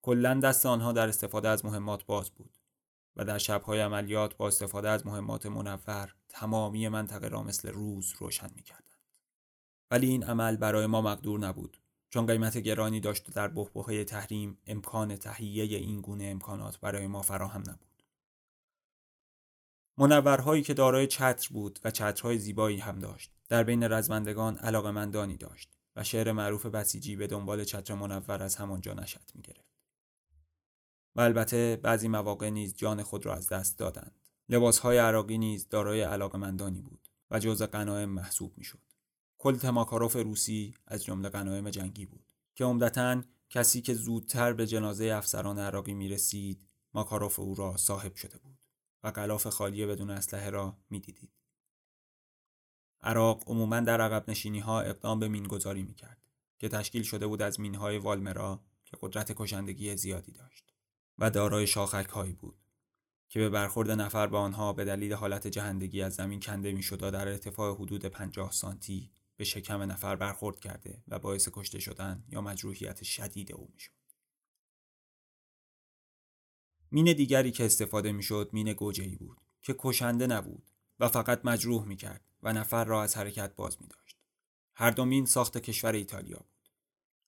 کلا 0.01 0.33
دست 0.33 0.65
آنها 0.65 0.91
در 0.91 1.07
استفاده 1.07 1.49
از 1.49 1.65
مهمات 1.65 2.05
باز 2.05 2.31
بود 2.31 2.57
و 3.15 3.25
در 3.25 3.37
شبهای 3.37 3.79
عملیات 3.79 4.37
با 4.37 4.47
استفاده 4.47 4.89
از 4.89 5.05
مهمات 5.05 5.45
منور 5.45 6.15
تمامی 6.29 6.87
منطقه 6.87 7.27
را 7.27 7.43
مثل 7.43 7.69
روز 7.69 8.13
روشن 8.17 8.49
می 8.55 8.63
کردند. 8.63 8.85
ولی 9.91 10.07
این 10.07 10.23
عمل 10.23 10.55
برای 10.55 10.85
ما 10.85 11.01
مقدور 11.01 11.39
نبود 11.39 11.77
چون 12.09 12.25
قیمت 12.25 12.57
گرانی 12.57 12.99
داشت 12.99 13.29
و 13.29 13.31
در 13.31 13.47
بحبوحه 13.47 14.03
تحریم 14.03 14.57
امکان 14.67 15.15
تهیه 15.15 15.77
این 15.77 16.01
گونه 16.01 16.23
امکانات 16.25 16.79
برای 16.79 17.07
ما 17.07 17.21
فراهم 17.21 17.61
نبود. 17.61 18.03
منورهایی 19.97 20.63
که 20.63 20.73
دارای 20.73 21.07
چتر 21.07 21.49
بود 21.53 21.79
و 21.83 21.91
چترهای 21.91 22.37
زیبایی 22.37 22.77
هم 22.77 22.99
داشت 22.99 23.34
در 23.49 23.63
بین 23.63 23.83
رزمندگان 23.83 24.57
علاقمندانی 24.57 25.37
داشت 25.37 25.77
و 25.95 26.03
شعر 26.03 26.31
معروف 26.31 26.65
بسیجی 26.65 27.15
به 27.15 27.27
دنبال 27.27 27.63
چتر 27.63 27.93
منور 27.93 28.43
از 28.43 28.55
همانجا 28.55 28.93
نشد 28.93 29.31
می 29.35 29.41
گرفت. 29.41 29.75
و 31.15 31.21
البته 31.21 31.79
بعضی 31.83 32.07
مواقع 32.07 32.49
نیز 32.49 32.77
جان 32.77 33.03
خود 33.03 33.25
را 33.25 33.35
از 33.35 33.49
دست 33.49 33.77
دادند 33.79 34.19
لباسهای 34.49 34.97
عراقی 34.97 35.37
نیز 35.37 35.69
دارای 35.69 36.01
علاقمندانی 36.01 36.81
بود 36.81 37.09
و 37.31 37.39
جزء 37.39 37.65
غنایم 37.65 38.09
محسوب 38.09 38.57
می‌شد 38.57 38.79
کل 39.37 39.69
ماکاروف 39.69 40.15
روسی 40.15 40.73
از 40.87 41.03
جمله 41.03 41.29
غنایم 41.29 41.69
جنگی 41.69 42.05
بود 42.05 42.33
که 42.55 42.65
عمدتا 42.65 43.21
کسی 43.49 43.81
که 43.81 43.93
زودتر 43.93 44.53
به 44.53 44.67
جنازه 44.67 45.05
افسران 45.05 45.59
عراقی 45.59 45.93
می 45.93 46.09
رسید 46.09 46.67
ماکاروف 46.93 47.39
او 47.39 47.55
را 47.55 47.77
صاحب 47.77 48.15
شده 48.15 48.37
بود 48.37 48.59
و 49.03 49.11
غلاف 49.11 49.47
خالی 49.47 49.85
بدون 49.85 50.09
اسلحه 50.09 50.49
را 50.49 50.77
می 50.89 50.99
دیدید. 50.99 51.31
عراق 53.05 53.43
عموما 53.47 53.79
در 53.79 54.01
عقب 54.01 54.29
نشینی 54.29 54.59
ها 54.59 54.81
اقدام 54.81 55.19
به 55.19 55.27
مینگذاری 55.27 55.83
می 55.83 55.93
کرد 55.93 56.21
که 56.59 56.69
تشکیل 56.69 57.03
شده 57.03 57.27
بود 57.27 57.41
از 57.41 57.59
مینهای 57.59 57.97
والمرا 57.97 58.63
که 58.85 58.97
قدرت 59.01 59.31
کشندگی 59.35 59.97
زیادی 59.97 60.31
داشت 60.31 60.73
و 61.17 61.29
دارای 61.29 61.67
شاخک 61.67 62.09
هایی 62.09 62.33
بود 62.33 62.57
که 63.29 63.39
به 63.39 63.49
برخورد 63.49 63.91
نفر 63.91 64.27
به 64.27 64.37
آنها 64.37 64.73
به 64.73 64.85
دلیل 64.85 65.13
حالت 65.13 65.47
جهندگی 65.47 66.01
از 66.01 66.15
زمین 66.15 66.39
کنده 66.39 66.71
می 66.71 66.83
شد 66.83 67.03
و 67.03 67.11
در 67.11 67.27
ارتفاع 67.27 67.75
حدود 67.75 68.05
50 68.05 68.51
سانتی 68.51 69.11
به 69.37 69.43
شکم 69.43 69.81
نفر 69.81 70.15
برخورد 70.15 70.59
کرده 70.59 71.03
و 71.07 71.19
باعث 71.19 71.49
کشته 71.53 71.79
شدن 71.79 72.23
یا 72.29 72.41
مجروحیت 72.41 73.03
شدید 73.03 73.51
او 73.51 73.69
می 73.73 73.79
شد. 73.79 73.91
مین 76.91 77.13
دیگری 77.13 77.51
که 77.51 77.65
استفاده 77.65 78.11
می 78.11 78.23
شد 78.23 78.49
مین 78.53 78.73
گوجهی 78.73 79.15
بود 79.15 79.37
که 79.61 79.75
کشنده 79.79 80.27
نبود 80.27 80.71
و 80.99 81.07
فقط 81.07 81.41
مجروح 81.43 81.85
می 81.85 81.95
کرد 81.95 82.21
و 82.43 82.53
نفر 82.53 82.85
را 82.85 83.03
از 83.03 83.17
حرکت 83.17 83.55
باز 83.55 83.77
می 83.81 83.87
داشت. 83.87 84.17
هر 84.75 84.91
دو 84.91 85.05
مین 85.05 85.25
ساخت 85.25 85.57
کشور 85.57 85.91
ایتالیا 85.93 86.37
بود. 86.37 86.69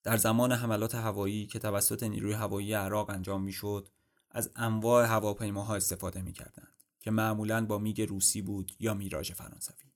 در 0.02 0.16
زمان 0.16 0.52
حملات 0.52 0.94
هوایی 0.94 1.46
که 1.46 1.58
توسط 1.58 2.02
نیروی 2.02 2.32
هوایی 2.32 2.72
عراق 2.72 3.10
انجام 3.10 3.42
می 3.42 3.52
شد 3.52 3.88
از 4.30 4.50
انواع 4.56 5.06
هواپیماها 5.06 5.76
استفاده 5.76 6.22
می 6.22 6.32
کردند 6.32 6.82
که 7.00 7.10
معمولا 7.10 7.66
با 7.66 7.78
میگ 7.78 8.02
روسی 8.02 8.42
بود 8.42 8.72
یا 8.80 8.94
میراژ 8.94 9.32
فرانسوی 9.32 9.92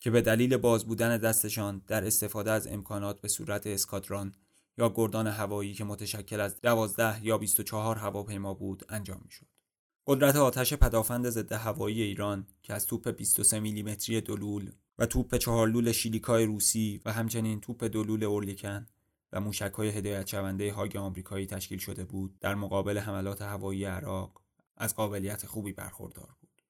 که 0.00 0.10
به 0.10 0.22
دلیل 0.22 0.56
باز 0.56 0.84
بودن 0.84 1.18
دستشان 1.18 1.82
در 1.86 2.06
استفاده 2.06 2.50
از 2.50 2.66
امکانات 2.66 3.20
به 3.20 3.28
صورت 3.28 3.66
اسکادران 3.66 4.34
یا 4.78 4.92
گردان 4.94 5.26
هوایی 5.26 5.74
که 5.74 5.84
متشکل 5.84 6.40
از 6.40 6.60
12 6.60 7.24
یا 7.24 7.38
24 7.38 7.98
هواپیما 7.98 8.54
بود 8.54 8.84
انجام 8.88 9.20
می 9.24 9.30
شد. 9.30 9.45
قدرت 10.08 10.36
آتش 10.36 10.74
پدافند 10.74 11.28
ضد 11.28 11.52
هوایی 11.52 12.02
ایران 12.02 12.46
که 12.62 12.74
از 12.74 12.86
توپ 12.86 13.08
23 13.08 13.60
میلیمتری 13.60 14.20
دلول 14.20 14.72
و 14.98 15.06
توپ 15.06 15.36
چهارلول 15.36 15.92
شیلیکای 15.92 16.46
روسی 16.46 17.00
و 17.04 17.12
همچنین 17.12 17.60
توپ 17.60 17.84
دلول 17.84 18.24
اورلیکن 18.24 18.86
و 19.32 19.40
موشک 19.40 19.72
های 19.72 19.88
هدایت 19.88 20.26
شونده 20.26 20.72
های 20.72 20.90
آمریکایی 20.90 21.46
تشکیل 21.46 21.78
شده 21.78 22.04
بود 22.04 22.38
در 22.40 22.54
مقابل 22.54 22.98
حملات 22.98 23.42
هوایی 23.42 23.84
عراق 23.84 24.42
از 24.76 24.94
قابلیت 24.94 25.46
خوبی 25.46 25.72
برخوردار 25.72 26.36
بود. 26.40 26.62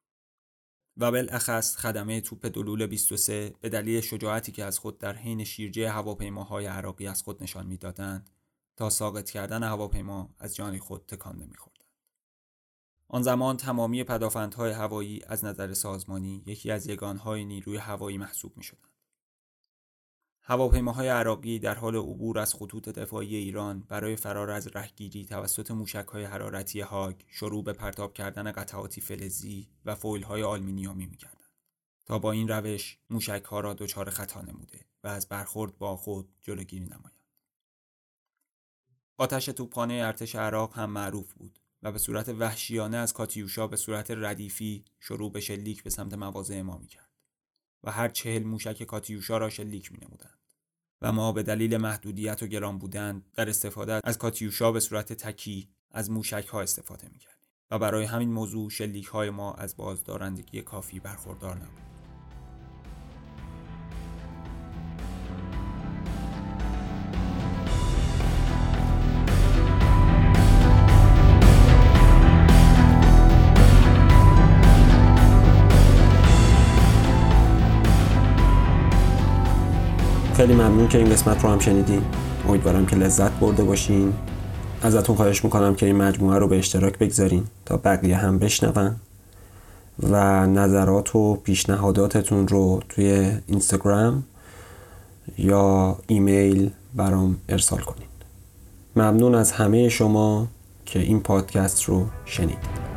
و 0.96 1.11
بالاخص 1.11 1.77
خدمه 1.77 2.20
توپ 2.20 2.46
دلول 2.46 2.87
23 2.87 3.55
به 3.61 3.68
دلیل 3.68 4.01
شجاعتی 4.01 4.53
که 4.53 4.64
از 4.64 4.79
خود 4.79 4.99
در 4.99 5.16
حین 5.16 5.44
شیرجه 5.44 5.90
هواپیماهای 5.90 6.66
عراقی 6.66 7.07
از 7.07 7.22
خود 7.22 7.42
نشان 7.42 7.66
می‌دادند 7.66 8.31
تا 8.77 8.90
ساقط 8.90 9.31
کردن 9.31 9.62
هواپیما 9.62 10.35
از 10.38 10.57
جان 10.57 10.79
خود 10.79 11.05
تکان 11.07 11.37
نمیخوردند 11.37 11.76
آن 13.09 13.23
زمان 13.23 13.57
تمامی 13.57 14.05
پدافندهای 14.05 14.73
هوایی 14.73 15.23
از 15.27 15.45
نظر 15.45 15.75
سازمانی 15.75 16.42
یکی 16.47 16.71
از 16.71 16.87
یگانهای 16.87 17.45
نیروی 17.45 17.77
هوایی 17.77 18.19
محسوب 18.19 18.57
می 18.57 18.64
شدند. 18.64 18.97
هواپیماهای 20.42 21.09
عراقی 21.09 21.59
در 21.59 21.75
حال 21.75 21.97
عبور 21.97 22.38
از 22.38 22.55
خطوط 22.55 22.88
دفاعی 22.88 23.37
ایران 23.37 23.81
برای 23.81 24.16
فرار 24.16 24.51
از 24.51 24.69
رهگیری 24.77 25.25
توسط 25.25 25.71
موشکهای 25.71 26.25
حرارتی 26.25 26.81
هاگ 26.81 27.16
شروع 27.29 27.64
به 27.64 27.73
پرتاب 27.73 28.14
کردن 28.14 28.53
قطعاتی 28.53 29.01
فلزی 29.01 29.69
و 29.85 29.95
فویل‌های 29.95 30.42
آلومینیومی 30.42 31.07
می‌کردند. 31.07 31.37
تا 32.07 32.19
با 32.19 32.33
این 32.33 32.49
روش 32.49 32.99
موشکها 33.11 33.61
را 33.61 33.75
دچار 33.75 34.11
خطا 34.11 34.40
نموده 34.40 34.81
و 35.05 35.09
از 35.09 35.29
برخورد 35.29 35.79
با 35.79 35.97
خود 35.97 36.29
جلوگیری 36.42 36.85
نمایند. 36.85 37.12
آتش 39.16 39.45
توپخانه 39.45 39.95
ارتش 39.95 40.37
عراق 40.37 40.79
هم 40.79 40.90
معروف 40.90 41.33
بود. 41.33 41.59
و 41.87 41.92
به 41.92 41.99
صورت 41.99 42.29
وحشیانه 42.29 42.96
از 42.96 43.12
کاتیوشا 43.12 43.66
به 43.66 43.77
صورت 43.77 44.11
ردیفی 44.11 44.85
شروع 45.01 45.33
به 45.33 45.40
شلیک 45.40 45.83
به 45.83 45.90
سمت 45.90 46.14
مواضع 46.14 46.62
ما 46.62 46.79
می‌کرد 46.79 47.11
و 47.85 47.90
هر 47.90 48.09
چهل 48.09 48.42
موشک 48.42 48.83
کاتیوشا 48.83 49.38
را 49.38 49.51
شلیک 49.51 49.92
می 49.92 49.99
نمودند. 49.99 50.38
و 51.03 51.12
ما 51.12 51.33
به 51.33 51.42
دلیل 51.42 51.77
محدودیت 51.77 52.42
و 52.42 52.46
گران 52.46 52.79
بودن 52.79 53.22
در 53.35 53.49
استفاده 53.49 54.01
از 54.05 54.18
کاتیوشا 54.18 54.72
به 54.72 54.81
صورت 54.81 55.12
تکی 55.12 55.68
از 55.90 56.11
موشک 56.11 56.46
ها 56.46 56.61
استفاده 56.61 57.09
می 57.09 57.18
کردیم 57.18 57.49
و 57.70 57.79
برای 57.79 58.05
همین 58.05 58.33
موضوع 58.33 58.70
شلیک 58.70 59.07
های 59.07 59.31
ما 59.31 59.55
از 59.55 59.77
بازدارندگی 59.77 60.62
کافی 60.62 61.01
برخوردار 61.01 61.57
نبود. 61.57 61.86
خیلی 80.46 80.59
ممنون 80.59 80.88
که 80.88 80.98
این 80.98 81.11
قسمت 81.11 81.44
رو 81.44 81.50
هم 81.50 81.59
شنیدین. 81.59 82.02
امیدوارم 82.48 82.87
که 82.87 82.96
لذت 82.96 83.30
برده 83.30 83.64
باشین. 83.64 84.12
ازتون 84.82 85.16
خواهش 85.16 85.44
می‌کنم 85.44 85.74
که 85.74 85.87
این 85.87 85.96
مجموعه 85.96 86.38
رو 86.38 86.48
به 86.48 86.59
اشتراک 86.59 86.98
بگذارین 86.98 87.44
تا 87.64 87.76
بقیه 87.76 88.16
هم 88.16 88.38
بشنون. 88.38 88.96
و 90.02 90.46
نظرات 90.46 91.16
و 91.16 91.35
پیشنهاداتتون 91.35 92.48
رو 92.48 92.80
توی 92.88 93.32
اینستاگرام 93.46 94.22
یا 95.38 95.96
ایمیل 96.06 96.70
برام 96.94 97.37
ارسال 97.48 97.80
کنین. 97.80 98.09
ممنون 98.96 99.35
از 99.35 99.52
همه 99.52 99.88
شما 99.88 100.46
که 100.85 100.98
این 100.98 101.20
پادکست 101.20 101.82
رو 101.82 102.06
شنیدید 102.24 102.95